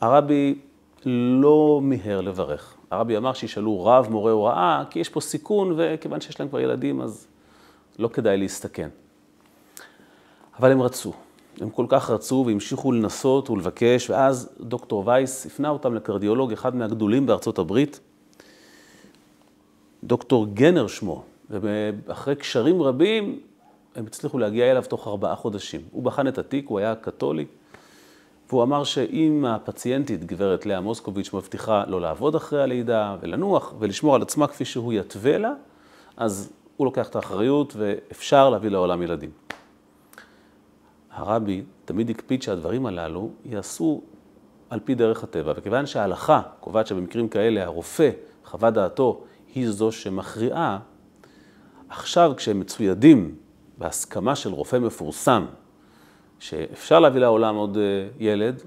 הרבי 0.00 0.54
לא 1.06 1.80
מיהר 1.82 2.20
לברך. 2.20 2.74
הרבי 2.90 3.16
אמר 3.16 3.32
שישאלו 3.32 3.84
רב 3.84 4.06
מורה 4.10 4.32
הוראה, 4.32 4.84
כי 4.90 4.98
יש 4.98 5.08
פה 5.08 5.20
סיכון, 5.20 5.74
וכיוון 5.76 6.20
שיש 6.20 6.40
להם 6.40 6.48
כבר 6.48 6.60
ילדים, 6.60 7.00
אז 7.00 7.26
לא 7.98 8.08
כדאי 8.08 8.36
להסתכן. 8.36 8.88
אבל 10.58 10.72
הם 10.72 10.82
רצו. 10.82 11.12
הם 11.60 11.70
כל 11.70 11.86
כך 11.88 12.10
רצו 12.10 12.44
והמשיכו 12.46 12.92
לנסות 12.92 13.50
ולבקש, 13.50 14.10
ואז 14.10 14.48
דוקטור 14.60 15.02
וייס 15.06 15.46
הפנה 15.46 15.68
אותם 15.68 15.94
לקרדיולוג, 15.94 16.52
אחד 16.52 16.76
מהגדולים 16.76 17.26
בארצות 17.26 17.58
הברית, 17.58 18.00
דוקטור 20.04 20.46
גנר 20.46 20.86
שמו, 20.86 21.24
ואחרי 21.60 22.36
קשרים 22.36 22.82
רבים 22.82 23.40
הם 23.96 24.06
הצליחו 24.06 24.38
להגיע 24.38 24.70
אליו 24.70 24.84
תוך 24.88 25.08
ארבעה 25.08 25.36
חודשים. 25.36 25.80
הוא 25.90 26.02
בחן 26.02 26.28
את 26.28 26.38
התיק, 26.38 26.68
הוא 26.68 26.78
היה 26.78 26.94
קתולי, 26.94 27.46
והוא 28.48 28.62
אמר 28.62 28.84
שאם 28.84 29.44
הפציינטית, 29.48 30.24
גברת 30.24 30.66
לאה 30.66 30.80
מוסקוביץ', 30.80 31.32
מבטיחה 31.32 31.84
לא 31.88 32.00
לעבוד 32.00 32.34
אחרי 32.34 32.62
הלידה 32.62 33.16
ולנוח 33.20 33.74
ולשמור 33.78 34.14
על 34.14 34.22
עצמה 34.22 34.46
כפי 34.46 34.64
שהוא 34.64 34.92
יתווה 34.92 35.38
לה, 35.38 35.52
אז 36.16 36.52
הוא 36.76 36.84
לוקח 36.84 37.08
את 37.08 37.16
האחריות 37.16 37.74
ואפשר 37.76 38.50
להביא 38.50 38.70
לעולם 38.70 39.02
ילדים. 39.02 39.30
הרבי 41.10 41.62
תמיד 41.84 42.10
הקפיד 42.10 42.42
שהדברים 42.42 42.86
הללו 42.86 43.30
ייעשו 43.44 44.02
על 44.70 44.80
פי 44.84 44.94
דרך 44.94 45.24
הטבע, 45.24 45.52
וכיוון 45.56 45.86
שההלכה 45.86 46.42
קובעת 46.60 46.86
שבמקרים 46.86 47.28
כאלה 47.28 47.64
הרופא, 47.64 48.10
חוות 48.44 48.74
דעתו, 48.74 49.24
היא 49.54 49.70
זו 49.70 49.92
שמכריעה, 49.92 50.78
עכשיו 51.92 52.32
כשהם 52.36 52.60
מצוידים 52.60 53.34
בהסכמה 53.78 54.36
של 54.36 54.52
רופא 54.52 54.76
מפורסם, 54.76 55.46
שאפשר 56.38 57.00
להביא 57.00 57.20
לעולם 57.20 57.56
עוד 57.56 57.76
אה, 57.76 58.08
ילד, 58.18 58.62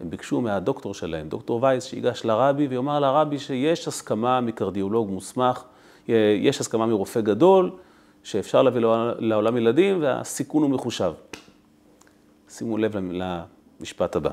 הם 0.00 0.10
ביקשו 0.10 0.40
מהדוקטור 0.40 0.94
שלהם, 0.94 1.28
דוקטור 1.28 1.62
וייס, 1.62 1.84
שיגש 1.84 2.24
לרבי 2.24 2.66
ויאמר 2.66 3.00
לרבי 3.00 3.38
שיש 3.38 3.88
הסכמה 3.88 4.40
מקרדיולוג 4.40 5.10
מוסמך, 5.10 5.62
אה, 6.08 6.14
יש 6.40 6.60
הסכמה 6.60 6.86
מרופא 6.86 7.20
גדול, 7.20 7.70
שאפשר 8.22 8.62
להביא 8.62 8.80
לעולם 9.18 9.56
ילדים 9.56 10.02
והסיכון 10.02 10.62
הוא 10.62 10.70
מחושב. 10.70 11.12
שימו 12.48 12.78
לב 12.78 12.96
למשפט 12.96 14.16
הבא. 14.16 14.30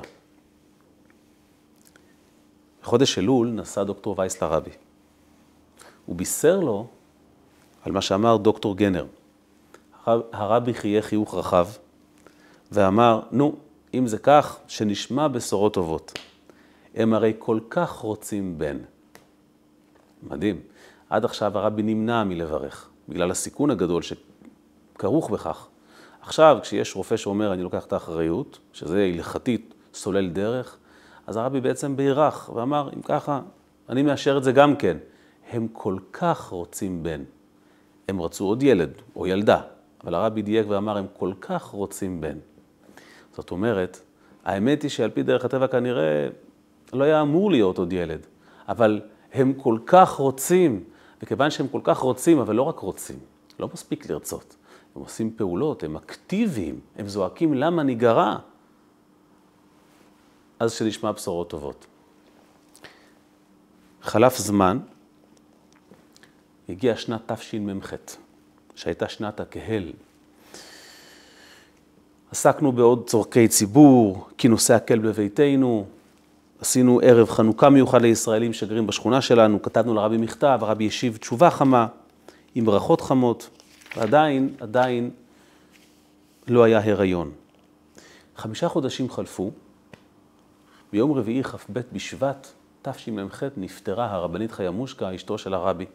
בחודש 2.82 3.18
אלול 3.18 3.48
נסע 3.48 3.84
דוקטור 3.84 4.14
וייס 4.18 4.42
לרבי. 4.42 4.70
הוא 6.06 6.16
בישר 6.16 6.60
לו 6.60 6.86
על 7.82 7.92
מה 7.92 8.00
שאמר 8.00 8.36
דוקטור 8.36 8.76
גנר. 8.76 9.06
הרבי 10.06 10.74
חייך 10.74 11.06
חיוך 11.06 11.34
רחב 11.34 11.66
ואמר, 12.72 13.20
נו, 13.30 13.56
אם 13.94 14.06
זה 14.06 14.18
כך, 14.18 14.58
שנשמע 14.68 15.28
בשורות 15.28 15.74
טובות. 15.74 16.12
הם 16.94 17.14
הרי 17.14 17.32
כל 17.38 17.58
כך 17.70 17.90
רוצים 17.90 18.58
בן. 18.58 18.76
מדהים. 20.22 20.60
עד 21.10 21.24
עכשיו 21.24 21.58
הרבי 21.58 21.82
נמנע 21.82 22.24
מלברך, 22.24 22.88
בגלל 23.08 23.30
הסיכון 23.30 23.70
הגדול 23.70 24.02
שכרוך 24.02 25.30
בכך. 25.30 25.66
עכשיו, 26.22 26.58
כשיש 26.62 26.96
רופא 26.96 27.16
שאומר, 27.16 27.52
אני 27.52 27.62
לוקח 27.62 27.84
את 27.84 27.92
האחריות, 27.92 28.58
שזה 28.72 29.10
הלכתית 29.14 29.74
סולל 29.94 30.28
דרך, 30.28 30.76
אז 31.26 31.36
הרבי 31.36 31.60
בעצם 31.60 31.96
בירך 31.96 32.50
ואמר, 32.54 32.90
אם 32.96 33.02
ככה, 33.02 33.40
אני 33.88 34.02
מאשר 34.02 34.38
את 34.38 34.44
זה 34.44 34.52
גם 34.52 34.76
כן. 34.76 34.96
הם 35.50 35.68
כל 35.72 35.96
כך 36.12 36.48
רוצים 36.48 37.02
בן. 37.02 37.22
הם 38.08 38.22
רצו 38.22 38.44
עוד 38.44 38.62
ילד 38.62 38.90
או 39.16 39.26
ילדה, 39.26 39.60
אבל 40.04 40.14
הרבי 40.14 40.42
דייק 40.42 40.66
ואמר, 40.68 40.96
הם 40.96 41.06
כל 41.18 41.32
כך 41.40 41.64
רוצים 41.64 42.20
בן. 42.20 42.38
זאת 43.32 43.50
אומרת, 43.50 44.00
האמת 44.44 44.82
היא 44.82 44.90
שעל 44.90 45.10
פי 45.10 45.22
דרך 45.22 45.44
הטבע 45.44 45.66
כנראה 45.66 46.28
לא 46.92 47.04
היה 47.04 47.22
אמור 47.22 47.50
להיות 47.50 47.78
עוד 47.78 47.92
ילד, 47.92 48.26
אבל 48.68 49.00
הם 49.32 49.52
כל 49.52 49.78
כך 49.86 50.10
רוצים, 50.10 50.84
וכיוון 51.22 51.50
שהם 51.50 51.68
כל 51.68 51.80
כך 51.84 51.98
רוצים, 51.98 52.38
אבל 52.38 52.54
לא 52.54 52.62
רק 52.62 52.78
רוצים, 52.78 53.18
לא 53.60 53.68
מספיק 53.72 54.10
לרצות, 54.10 54.56
הם 54.96 55.02
עושים 55.02 55.30
פעולות, 55.36 55.84
הם 55.84 55.96
אקטיביים, 55.96 56.80
הם 56.96 57.08
זועקים 57.08 57.54
למה 57.54 57.82
ניגרע, 57.82 58.36
אז 60.58 60.72
שנשמע 60.72 61.12
בשורות 61.12 61.50
טובות. 61.50 61.86
חלף 64.02 64.38
זמן, 64.38 64.78
הגיעה 66.68 66.96
שנת 66.96 67.32
תשמ"ח, 67.32 67.92
שהייתה 68.74 69.08
שנת 69.08 69.40
הקהל. 69.40 69.92
עסקנו 72.30 72.72
בעוד 72.72 73.06
צורכי 73.06 73.48
ציבור, 73.48 74.28
כינוסי 74.38 74.72
הקל 74.72 74.98
בביתנו, 74.98 75.86
עשינו 76.60 77.00
ערב 77.02 77.30
חנוכה 77.30 77.70
מיוחד 77.70 78.02
לישראלים 78.02 78.52
שגרים 78.52 78.86
בשכונה 78.86 79.20
שלנו, 79.20 79.62
כתבנו 79.62 79.94
לרבי 79.94 80.16
מכתב, 80.16 80.58
הרבי 80.62 80.86
השיב 80.86 81.16
תשובה 81.16 81.50
חמה, 81.50 81.86
עם 82.54 82.64
ברכות 82.64 83.00
חמות. 83.00 83.50
ועדיין, 83.96 84.54
עדיין 84.60 85.10
לא 86.48 86.64
היה 86.64 86.80
הריון. 86.84 87.32
חמישה 88.36 88.68
חודשים 88.68 89.10
חלפו, 89.10 89.50
ביום 90.92 91.12
רביעי 91.12 91.42
כ"ב 91.42 91.80
בשבט 91.92 92.48
תשמ"ח 92.82 93.42
נפטרה 93.56 94.12
הרבנית 94.12 94.52
חיה 94.52 94.70
מושקה, 94.70 95.14
אשתו 95.14 95.38
של 95.38 95.54
הרבי. 95.54 95.86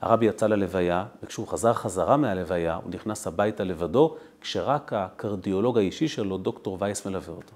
הרבי 0.00 0.26
יצא 0.26 0.46
ללוויה, 0.46 1.06
וכשהוא 1.22 1.48
חזר 1.48 1.72
חזרה 1.72 2.16
מהלוויה, 2.16 2.74
הוא 2.74 2.90
נכנס 2.94 3.26
הביתה 3.26 3.64
לבדו, 3.64 4.16
כשרק 4.40 4.92
הקרדיולוג 4.92 5.78
האישי 5.78 6.08
שלו, 6.08 6.38
דוקטור 6.38 6.76
וייס, 6.80 7.06
מלווה 7.06 7.34
אותו. 7.34 7.52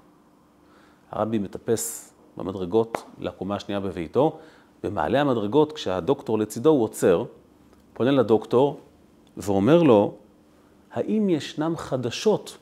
הרבי 1.11 1.39
מטפס 1.39 2.13
במדרגות 2.37 3.03
לקומה 3.19 3.55
השנייה 3.55 3.79
בביתו, 3.79 4.39
במעלה 4.83 5.21
המדרגות, 5.21 5.71
כשהדוקטור 5.71 6.39
לצידו, 6.39 6.69
הוא 6.69 6.83
עוצר, 6.83 7.23
פונה 7.93 8.11
לדוקטור 8.11 8.79
ואומר 9.37 9.83
לו, 9.83 10.15
האם 10.91 11.29
ישנם 11.29 11.73
חדשות 11.77 12.57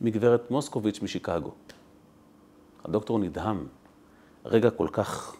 מגברת 0.00 0.50
מוסקוביץ' 0.50 1.02
משיקגו? 1.02 1.50
הדוקטור 2.84 3.18
נדהם. 3.18 3.66
רגע 4.44 4.70
כל 4.70 4.88
כך 4.92 5.36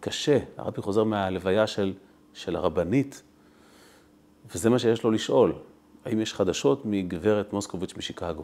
קשה, 0.00 0.38
הרבי 0.56 0.82
חוזר 0.82 1.04
מהלוויה 1.04 1.66
של, 1.66 1.92
של 2.34 2.56
הרבנית, 2.56 3.22
וזה 4.54 4.70
מה 4.70 4.78
שיש 4.78 5.04
לו 5.04 5.10
לשאול, 5.10 5.52
האם 6.04 6.20
יש 6.20 6.34
חדשות 6.34 6.82
מגברת 6.84 7.52
מוסקוביץ' 7.52 7.96
משיקגו? 7.96 8.42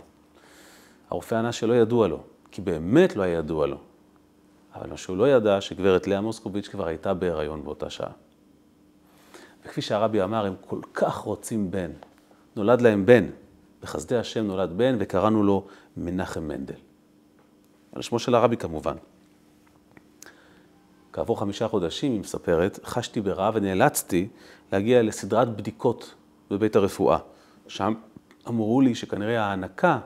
הרופא 1.10 1.34
ענה 1.34 1.52
שלא 1.52 1.74
ידוע 1.74 2.08
לו, 2.08 2.22
כי 2.50 2.60
באמת 2.60 3.16
לא 3.16 3.22
היה 3.22 3.38
ידוע 3.38 3.66
לו. 3.66 3.76
אבל 4.74 4.90
מה 4.90 4.96
שהוא 4.96 5.16
לא 5.16 5.28
ידע, 5.28 5.60
שגברת 5.60 6.06
לאה 6.06 6.20
מוסקוביץ' 6.20 6.68
כבר 6.68 6.86
הייתה 6.86 7.14
בהיריון 7.14 7.64
באותה 7.64 7.90
שעה. 7.90 8.12
וכפי 9.64 9.82
שהרבי 9.82 10.22
אמר, 10.22 10.46
הם 10.46 10.54
כל 10.66 10.80
כך 10.94 11.16
רוצים 11.16 11.70
בן. 11.70 11.90
נולד 12.56 12.80
להם 12.80 13.06
בן. 13.06 13.26
בחסדי 13.82 14.16
השם 14.16 14.46
נולד 14.46 14.72
בן, 14.76 14.96
וקראנו 14.98 15.42
לו 15.42 15.66
מנחם 15.96 16.48
מנדל. 16.48 16.74
על 17.92 18.02
שמו 18.02 18.18
של 18.18 18.34
הרבי 18.34 18.56
כמובן. 18.56 18.96
כעבור 21.12 21.40
חמישה 21.40 21.68
חודשים, 21.68 22.12
היא 22.12 22.20
מספרת, 22.20 22.78
חשתי 22.84 23.20
ברעב 23.20 23.54
ונאלצתי 23.56 24.28
להגיע 24.72 25.02
לסדרת 25.02 25.56
בדיקות 25.56 26.14
בבית 26.50 26.76
הרפואה. 26.76 27.18
שם 27.68 27.94
אמרו 28.48 28.80
לי 28.80 28.94
שכנראה 28.94 29.44
ההנקה 29.44 29.98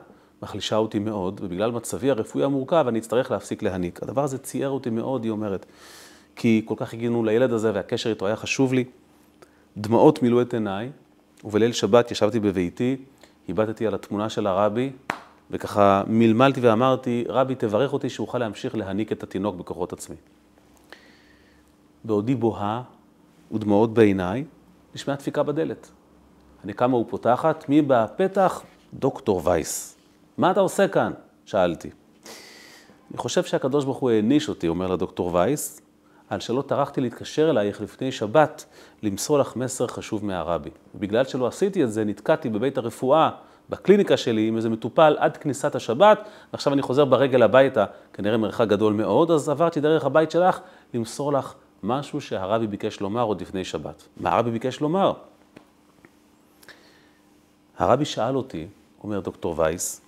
מחלישה 0.43 0.75
אותי 0.75 0.99
מאוד, 0.99 1.41
ובגלל 1.43 1.71
מצבי 1.71 2.09
הרפואי 2.11 2.43
המורכב 2.43 2.85
אני 2.87 2.99
אצטרך 2.99 3.31
להפסיק 3.31 3.63
להניק. 3.63 4.03
הדבר 4.03 4.23
הזה 4.23 4.37
צייר 4.37 4.69
אותי 4.69 4.89
מאוד, 4.89 5.23
היא 5.23 5.31
אומרת, 5.31 5.65
כי 6.35 6.61
כל 6.65 6.73
כך 6.77 6.93
הגיענו 6.93 7.23
לילד 7.23 7.53
הזה 7.53 7.71
והקשר 7.73 8.09
איתו 8.09 8.27
היה 8.27 8.35
חשוב 8.35 8.73
לי. 8.73 8.83
דמעות 9.77 10.23
מילאו 10.23 10.41
את 10.41 10.53
עיניי, 10.53 10.89
ובליל 11.43 11.71
שבת 11.71 12.11
ישבתי 12.11 12.39
בביתי, 12.39 12.97
הבטתי 13.49 13.87
על 13.87 13.95
התמונה 13.95 14.29
של 14.29 14.47
הרבי, 14.47 14.91
וככה 15.51 16.03
מלמלתי 16.07 16.59
ואמרתי, 16.59 17.25
רבי, 17.27 17.55
תברך 17.55 17.93
אותי 17.93 18.09
שאוכל 18.09 18.37
להמשיך 18.37 18.75
להניק 18.75 19.11
את 19.11 19.23
התינוק 19.23 19.55
בכוחות 19.55 19.93
עצמי. 19.93 20.15
בעודי 22.05 22.35
בוהה 22.35 22.81
ודמעות 23.51 23.93
בעיניי, 23.93 24.43
נשמעה 24.95 25.15
דפיקה 25.15 25.43
בדלת. 25.43 25.91
אני 26.63 26.73
קמה 26.73 26.97
ופותחת, 26.97 27.69
מי 27.69 27.81
בפתח? 27.81 28.61
דוקטור 28.93 29.41
וייס. 29.43 29.97
מה 30.37 30.51
אתה 30.51 30.59
עושה 30.59 30.87
כאן? 30.87 31.11
שאלתי. 31.45 31.89
אני 33.11 33.17
חושב 33.17 33.43
שהקדוש 33.43 33.85
ברוך 33.85 33.97
הוא 33.97 34.09
העניש 34.09 34.49
אותי, 34.49 34.67
אומר 34.67 34.87
לדוקטור 34.87 35.33
וייס, 35.33 35.81
על 36.29 36.39
שלא 36.39 36.61
טרחתי 36.61 37.01
להתקשר 37.01 37.49
אלייך 37.49 37.81
לפני 37.81 38.11
שבת 38.11 38.65
למסור 39.03 39.39
לך 39.39 39.55
מסר 39.55 39.87
חשוב 39.87 40.25
מהרבי. 40.25 40.69
ובגלל 40.95 41.23
שלא 41.23 41.47
עשיתי 41.47 41.83
את 41.83 41.91
זה, 41.91 42.05
נתקעתי 42.05 42.49
בבית 42.49 42.77
הרפואה, 42.77 43.29
בקליניקה 43.69 44.17
שלי, 44.17 44.47
עם 44.47 44.57
איזה 44.57 44.69
מטופל 44.69 45.15
עד 45.19 45.37
כניסת 45.37 45.75
השבת, 45.75 46.19
ועכשיו 46.53 46.73
אני 46.73 46.81
חוזר 46.81 47.05
ברגל 47.05 47.43
הביתה, 47.43 47.85
כנראה 48.13 48.37
מרחק 48.37 48.67
גדול 48.67 48.93
מאוד, 48.93 49.31
אז 49.31 49.49
עברתי 49.49 49.81
דרך 49.81 50.05
הבית 50.05 50.31
שלך 50.31 50.59
למסור 50.93 51.33
לך 51.33 51.53
משהו 51.85 52.21
שהרבי 52.21 52.67
ביקש 52.67 52.99
לומר 52.99 53.21
עוד 53.21 53.41
לפני 53.41 53.65
שבת. 53.65 54.03
מה 54.17 54.31
הרבי 54.31 54.51
ביקש 54.51 54.79
לומר? 54.79 55.13
הרבי 57.77 58.05
שאל 58.05 58.37
אותי, 58.37 58.67
אומר 59.03 59.19
דוקטור 59.19 59.59
וייס, 59.59 60.01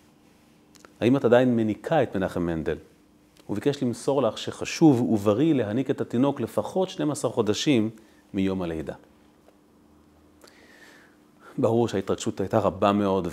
האם 0.99 1.17
את 1.17 1.25
עדיין 1.25 1.55
מניקה 1.55 2.03
את 2.03 2.15
מנחם 2.15 2.41
מנדל? 2.41 2.77
הוא 3.47 3.55
ביקש 3.55 3.83
למסור 3.83 4.21
לך 4.21 4.37
שחשוב 4.37 5.01
ובריא 5.01 5.53
להניק 5.53 5.89
את 5.89 6.01
התינוק 6.01 6.41
לפחות 6.41 6.89
12 6.89 7.31
חודשים 7.31 7.89
מיום 8.33 8.61
הלידה. 8.61 8.93
ברור 11.57 11.87
שההתרגשות 11.87 12.39
הייתה 12.39 12.59
רבה 12.59 12.91
מאוד, 12.91 13.27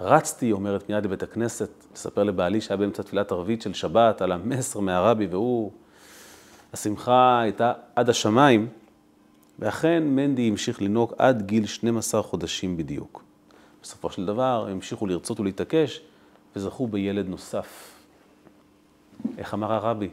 ורצתי, 0.00 0.52
אומרת, 0.52 0.90
מיד 0.90 1.04
לבית 1.04 1.22
הכנסת, 1.22 1.70
לספר 1.94 2.22
לבעלי 2.22 2.60
שהיה 2.60 2.76
באמצע 2.76 3.02
תפילת 3.02 3.32
ערבית 3.32 3.62
של 3.62 3.74
שבת 3.74 4.22
על 4.22 4.32
המסר 4.32 4.80
מהרבי, 4.80 5.26
והוא, 5.26 5.72
השמחה 6.72 7.40
הייתה 7.40 7.72
עד 7.96 8.08
השמיים, 8.08 8.68
ואכן 9.58 10.02
מנדי 10.06 10.48
המשיך 10.48 10.82
לנהוג 10.82 11.12
עד 11.18 11.42
גיל 11.42 11.66
12 11.66 12.22
חודשים 12.22 12.76
בדיוק. 12.76 13.22
בסופו 13.82 14.10
של 14.10 14.26
דבר 14.26 14.66
הם 14.66 14.72
המשיכו 14.72 15.06
לרצות 15.06 15.40
ולהתעקש, 15.40 16.00
וזכו 16.56 16.86
בילד 16.86 17.28
נוסף. 17.28 17.94
איך 19.38 19.54
אמר 19.54 19.72
הרבי? 19.72 20.08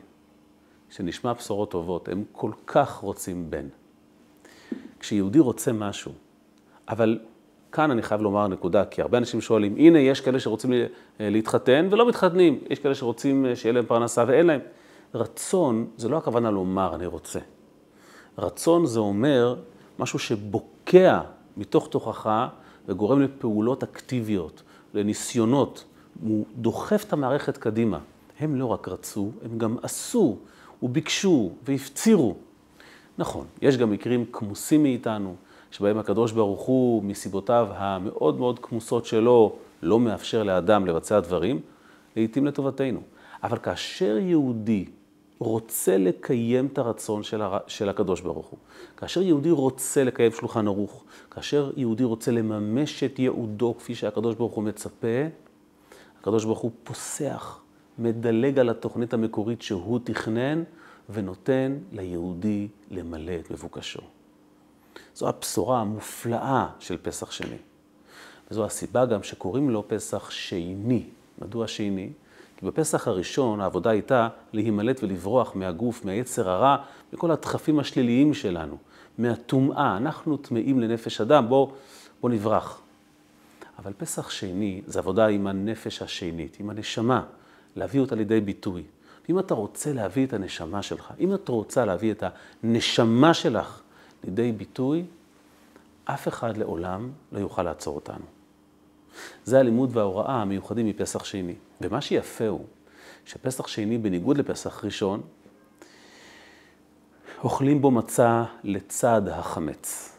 כשנשמע 0.89 1.33
בשורות 1.33 1.71
טובות, 1.71 2.09
הם 2.09 2.23
כל 2.31 2.51
כך 2.67 2.95
רוצים 2.95 3.51
בן. 3.51 3.67
כשיהודי 4.99 5.39
רוצה 5.39 5.73
משהו, 5.73 6.11
אבל 6.89 7.19
כאן 7.71 7.91
אני 7.91 8.01
חייב 8.01 8.21
לומר 8.21 8.47
נקודה, 8.47 8.85
כי 8.85 9.01
הרבה 9.01 9.17
אנשים 9.17 9.41
שואלים, 9.41 9.75
הנה, 9.75 9.99
יש 9.99 10.21
כאלה 10.21 10.39
שרוצים 10.39 10.71
להתחתן 11.19 11.87
ולא 11.91 12.07
מתחתנים, 12.07 12.59
יש 12.69 12.79
כאלה 12.79 12.95
שרוצים 12.95 13.45
שיהיה 13.55 13.73
להם 13.73 13.85
פרנסה 13.85 14.23
ואין 14.27 14.45
להם. 14.45 14.59
רצון 15.15 15.87
זה 15.97 16.09
לא 16.09 16.17
הכוונה 16.17 16.51
לומר 16.51 16.95
אני 16.95 17.05
רוצה. 17.05 17.39
רצון 18.37 18.85
זה 18.85 18.99
אומר 18.99 19.55
משהו 19.99 20.19
שבוקע 20.19 21.21
מתוך 21.57 21.87
תוכך 21.87 22.47
וגורם 22.87 23.21
לפעולות 23.21 23.83
אקטיביות, 23.83 24.63
לניסיונות, 24.93 25.83
הוא 26.23 26.45
דוחף 26.55 27.03
את 27.07 27.13
המערכת 27.13 27.57
קדימה. 27.57 27.99
הם 28.39 28.55
לא 28.55 28.65
רק 28.65 28.87
רצו, 28.87 29.31
הם 29.45 29.57
גם 29.57 29.77
עשו, 29.81 30.37
וביקשו, 30.83 31.51
והפצירו. 31.63 32.35
נכון, 33.17 33.45
יש 33.61 33.77
גם 33.77 33.91
מקרים 33.91 34.25
כמוסים 34.31 34.83
מאיתנו, 34.83 35.35
שבהם 35.71 35.97
הקדוש 35.97 36.31
ברוך 36.31 36.61
הוא, 36.61 37.03
מסיבותיו 37.03 37.67
המאוד 37.71 38.39
מאוד 38.39 38.59
כמוסות 38.59 39.05
שלו, 39.05 39.55
לא 39.81 39.99
מאפשר 39.99 40.43
לאדם 40.43 40.85
לבצע 40.85 41.19
דברים, 41.19 41.59
לעתים 42.15 42.45
לטובתנו. 42.45 43.01
אבל 43.43 43.57
כאשר 43.57 44.17
יהודי 44.17 44.85
רוצה 45.39 45.97
לקיים 45.97 46.65
את 46.65 46.77
הרצון 46.77 47.23
של, 47.23 47.41
הר... 47.41 47.57
של 47.67 47.89
הקדוש 47.89 48.21
ברוך 48.21 48.47
הוא, 48.47 48.59
כאשר 48.97 49.21
יהודי 49.21 49.51
רוצה 49.51 50.03
לקיים 50.03 50.31
שולחן 50.31 50.67
ערוך, 50.67 51.03
כאשר 51.31 51.71
יהודי 51.75 52.03
רוצה 52.03 52.31
לממש 52.31 53.03
את 53.03 53.19
ייעודו 53.19 53.75
כפי 53.77 53.95
שהקדוש 53.95 54.35
ברוך 54.35 54.53
הוא 54.53 54.63
מצפה, 54.63 55.27
הקדוש 56.19 56.45
ברוך 56.45 56.59
הוא 56.59 56.71
פוסח, 56.83 57.61
מדלג 57.99 58.59
על 58.59 58.69
התוכנית 58.69 59.13
המקורית 59.13 59.61
שהוא 59.61 59.99
תכנן, 60.03 60.63
ונותן 61.09 61.77
ליהודי 61.91 62.67
למלא 62.91 63.31
את 63.39 63.51
מבוקשו. 63.51 64.01
זו 65.15 65.29
הבשורה 65.29 65.81
המופלאה 65.81 66.67
של 66.79 66.97
פסח 66.97 67.31
שני. 67.31 67.57
וזו 68.51 68.65
הסיבה 68.65 69.05
גם 69.05 69.23
שקוראים 69.23 69.69
לו 69.69 69.83
פסח 69.87 70.29
שני. 70.29 71.03
מדוע 71.41 71.67
שני? 71.67 72.09
כי 72.57 72.65
בפסח 72.65 73.07
הראשון 73.07 73.61
העבודה 73.61 73.89
הייתה 73.89 74.27
להימלט 74.53 75.03
ולברוח 75.03 75.55
מהגוף, 75.55 76.05
מהיצר 76.05 76.49
הרע, 76.49 76.77
מכל 77.13 77.31
הדחפים 77.31 77.79
השליליים 77.79 78.33
שלנו, 78.33 78.77
מהטומאה. 79.17 79.97
אנחנו 79.97 80.37
טמאים 80.37 80.79
לנפש 80.79 81.21
אדם, 81.21 81.49
בואו 81.49 81.71
בוא 82.21 82.29
נברח. 82.29 82.81
אבל 83.79 83.93
פסח 83.97 84.29
שני 84.29 84.81
זה 84.87 84.99
עבודה 84.99 85.27
עם 85.27 85.47
הנפש 85.47 86.01
השנית, 86.01 86.57
עם 86.59 86.69
הנשמה, 86.69 87.23
להביא 87.75 87.99
אותה 87.99 88.15
לידי 88.15 88.41
ביטוי. 88.41 88.83
ואם 89.27 89.39
אתה 89.39 89.53
רוצה 89.53 89.93
להביא 89.93 90.25
את 90.25 90.33
הנשמה 90.33 90.81
שלך, 90.81 91.13
אם 91.19 91.33
את 91.33 91.49
רוצה 91.49 91.85
להביא 91.85 92.11
את 92.11 92.23
הנשמה 92.63 93.33
שלך 93.33 93.81
לידי 94.23 94.51
ביטוי, 94.51 95.05
אף 96.05 96.27
אחד 96.27 96.57
לעולם 96.57 97.09
לא 97.31 97.39
יוכל 97.39 97.63
לעצור 97.63 97.95
אותנו. 97.95 98.25
זה 99.45 99.59
הלימוד 99.59 99.97
וההוראה 99.97 100.41
המיוחדים 100.41 100.87
מפסח 100.87 101.25
שני. 101.25 101.55
ומה 101.81 102.01
שיפה 102.01 102.47
הוא, 102.47 102.65
שפסח 103.25 103.67
שני, 103.67 103.97
בניגוד 103.97 104.37
לפסח 104.37 104.85
ראשון, 104.85 105.21
אוכלים 107.43 107.81
בו 107.81 107.91
מצה 107.91 108.43
לצד 108.63 109.21
החמץ. 109.27 110.11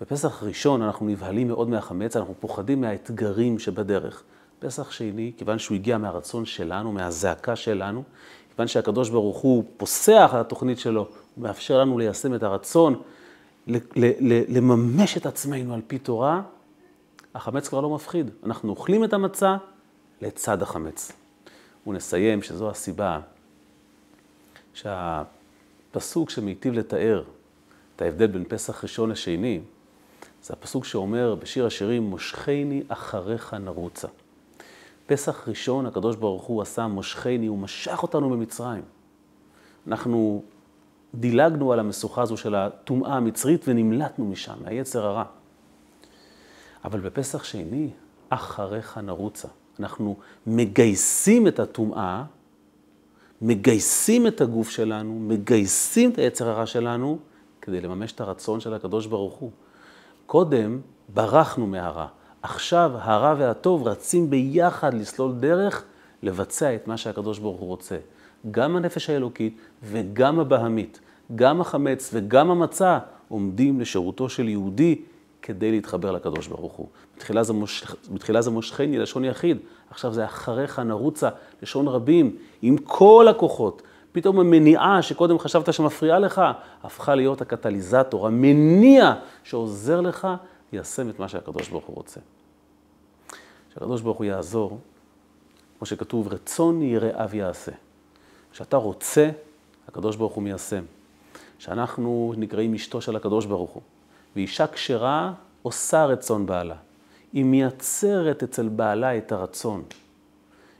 בפסח 0.00 0.42
ראשון 0.42 0.82
אנחנו 0.82 1.06
נבהלים 1.06 1.48
מאוד 1.48 1.68
מהחמץ, 1.68 2.16
אנחנו 2.16 2.34
פוחדים 2.40 2.80
מהאתגרים 2.80 3.58
שבדרך. 3.58 4.22
פסח 4.58 4.90
שני, 4.90 5.32
כיוון 5.36 5.58
שהוא 5.58 5.74
הגיע 5.74 5.98
מהרצון 5.98 6.44
שלנו, 6.44 6.92
מהזעקה 6.92 7.56
שלנו, 7.56 8.02
כיוון 8.50 8.68
שהקדוש 8.68 9.10
ברוך 9.10 9.38
הוא 9.38 9.64
פוסח 9.76 10.30
על 10.34 10.40
התוכנית 10.40 10.78
שלו, 10.78 11.08
הוא 11.34 11.42
מאפשר 11.42 11.78
לנו 11.80 11.98
ליישם 11.98 12.34
את 12.34 12.42
הרצון, 12.42 13.02
לממש 14.48 15.16
את 15.16 15.26
עצמנו 15.26 15.74
על 15.74 15.80
פי 15.86 15.98
תורה, 15.98 16.42
החמץ 17.34 17.68
כבר 17.68 17.80
לא 17.80 17.90
מפחיד. 17.90 18.30
אנחנו 18.44 18.70
אוכלים 18.70 19.04
את 19.04 19.12
המצה 19.12 19.56
לצד 20.22 20.62
החמץ. 20.62 21.12
ונסיים 21.86 22.42
שזו 22.42 22.70
הסיבה 22.70 23.20
שהפסוק 24.74 26.30
שמיטיב 26.30 26.74
לתאר 26.74 27.22
את 27.96 28.02
ההבדל 28.02 28.26
בין 28.26 28.44
פסח 28.48 28.82
ראשון 28.82 29.10
לשני, 29.10 29.60
זה 30.42 30.54
הפסוק 30.54 30.84
שאומר 30.84 31.34
בשיר 31.34 31.66
השירים, 31.66 32.02
מושכני 32.02 32.82
אחריך 32.88 33.54
נרוצה. 33.54 34.08
פסח 35.06 35.48
ראשון, 35.48 35.86
הקדוש 35.86 36.16
ברוך 36.16 36.44
הוא 36.44 36.62
עשה 36.62 36.86
מושכני, 36.86 37.46
הוא 37.46 37.58
משך 37.58 38.02
אותנו 38.02 38.30
במצרים. 38.30 38.82
אנחנו 39.86 40.42
דילגנו 41.14 41.72
על 41.72 41.80
המשוכה 41.80 42.22
הזו 42.22 42.36
של 42.36 42.54
הטומאה 42.54 43.16
המצרית 43.16 43.64
ונמלטנו 43.68 44.24
משם, 44.24 44.54
מהיצר 44.62 45.06
הרע. 45.06 45.24
אבל 46.84 47.00
בפסח 47.00 47.44
שני, 47.44 47.90
אחריך 48.28 48.98
נרוצה. 48.98 49.48
אנחנו 49.80 50.16
מגייסים 50.46 51.48
את 51.48 51.58
הטומאה, 51.58 52.24
מגייסים 53.42 54.26
את 54.26 54.40
הגוף 54.40 54.70
שלנו, 54.70 55.18
מגייסים 55.20 56.10
את 56.10 56.18
היצר 56.18 56.48
הרע 56.48 56.66
שלנו, 56.66 57.18
כדי 57.60 57.80
לממש 57.80 58.12
את 58.12 58.20
הרצון 58.20 58.60
של 58.60 58.74
הקדוש 58.74 59.06
ברוך 59.06 59.34
הוא. 59.34 59.50
קודם 60.26 60.80
ברחנו 61.08 61.66
מהרע, 61.66 62.06
עכשיו 62.42 62.90
הרע 62.94 63.34
והטוב 63.38 63.88
רצים 63.88 64.30
ביחד 64.30 64.94
לסלול 64.94 65.32
דרך 65.32 65.84
לבצע 66.22 66.74
את 66.74 66.86
מה 66.86 66.96
שהקדוש 66.96 67.38
ברוך 67.38 67.60
הוא 67.60 67.68
רוצה. 67.68 67.98
גם 68.50 68.76
הנפש 68.76 69.10
האלוקית 69.10 69.56
וגם 69.82 70.40
הבהמית, 70.40 71.00
גם 71.34 71.60
החמץ 71.60 72.10
וגם 72.12 72.50
המצה 72.50 72.98
עומדים 73.28 73.80
לשירותו 73.80 74.28
של 74.28 74.48
יהודי 74.48 75.00
כדי 75.42 75.70
להתחבר 75.70 76.12
לקדוש 76.12 76.46
ברוך 76.46 76.72
הוא. 76.72 76.86
בתחילה 77.20 77.42
זה, 77.42 77.52
מוש... 77.52 77.84
בתחילה 78.12 78.42
זה 78.42 78.50
מושכני, 78.50 78.98
לשון 78.98 79.24
יחיד, 79.24 79.58
עכשיו 79.90 80.12
זה 80.12 80.24
אחריך 80.24 80.78
נרוצה, 80.78 81.28
לשון 81.62 81.88
רבים, 81.88 82.36
עם 82.62 82.76
כל 82.76 83.26
הכוחות. 83.30 83.82
פתאום 84.12 84.40
המניעה 84.40 85.02
שקודם 85.02 85.38
חשבת 85.38 85.72
שמפריעה 85.72 86.18
לך, 86.18 86.42
הפכה 86.82 87.14
להיות 87.14 87.40
הקטליזטור, 87.40 88.26
המניע 88.26 89.14
שעוזר 89.44 90.00
לך 90.00 90.28
ליישם 90.72 91.10
את 91.10 91.18
מה 91.18 91.28
שהקדוש 91.28 91.68
ברוך 91.68 91.84
הוא 91.84 91.96
רוצה. 91.96 92.20
שהקדוש 93.74 94.00
ברוך 94.00 94.18
הוא 94.18 94.24
יעזור, 94.24 94.78
כמו 95.78 95.86
שכתוב, 95.86 96.28
רצון 96.28 96.82
יראיו 96.82 97.30
יעשה. 97.32 97.72
כשאתה 98.52 98.76
רוצה, 98.76 99.30
הקדוש 99.88 100.16
ברוך 100.16 100.32
הוא 100.32 100.42
מיישם. 100.42 100.82
שאנחנו 101.58 102.34
נקראים 102.36 102.74
אשתו 102.74 103.00
של 103.00 103.16
הקדוש 103.16 103.46
ברוך 103.46 103.70
הוא. 103.70 103.82
ואישה 104.36 104.66
כשרה 104.66 105.32
עושה 105.62 106.04
רצון 106.04 106.46
בעלה. 106.46 106.76
היא 107.32 107.44
מייצרת 107.44 108.42
אצל 108.42 108.68
בעלה 108.68 109.18
את 109.18 109.32
הרצון. 109.32 109.82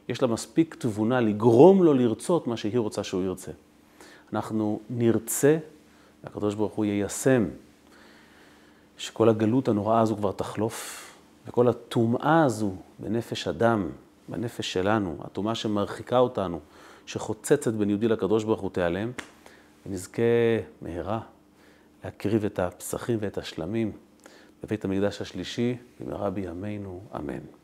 יש 0.09 0.23
לה 0.23 0.29
מספיק 0.29 0.75
תבונה 0.75 1.21
לגרום 1.21 1.83
לו 1.83 1.95
לרצות 1.95 2.47
מה 2.47 2.57
שהיא 2.57 2.79
רוצה 2.79 3.05
שהוא 3.05 3.23
ירצה. 3.23 3.53
אנחנו 4.33 4.81
נרצה, 4.91 5.59
והקדוש 6.25 6.55
ברוך 6.55 6.73
הוא 6.73 6.85
יישם, 6.85 7.49
שכל 8.99 9.29
הגלות 9.29 9.69
הנוראה 9.69 10.01
הזו 10.01 10.17
כבר 10.17 10.33
תחלוף, 10.33 11.07
וכל 11.47 11.69
הטומאה 11.69 12.45
הזו 12.45 12.73
בנפש 12.99 13.49
אדם, 13.49 13.89
בנפש 14.29 14.73
שלנו, 14.73 15.17
הטומאה 15.21 15.55
שמרחיקה 15.55 16.19
אותנו, 16.19 16.61
שחוצצת 17.07 17.73
בין 17.73 17.91
יהודי 17.91 18.09
לקדוש 18.09 18.45
ברוך 18.45 18.61
הוא 18.61 18.71
תיעלם, 18.71 19.11
ונזכה 19.87 20.23
מהרה 20.83 21.21
להקריב 22.05 22.45
את 22.45 22.59
הפסחים 22.59 23.19
ואת 23.21 23.39
השלמים 23.39 23.93
בבית 24.63 24.85
המקדש 24.85 25.21
השלישי, 25.21 25.77
במהרה 26.01 26.31
בימינו, 26.31 27.01
אמן. 27.17 27.60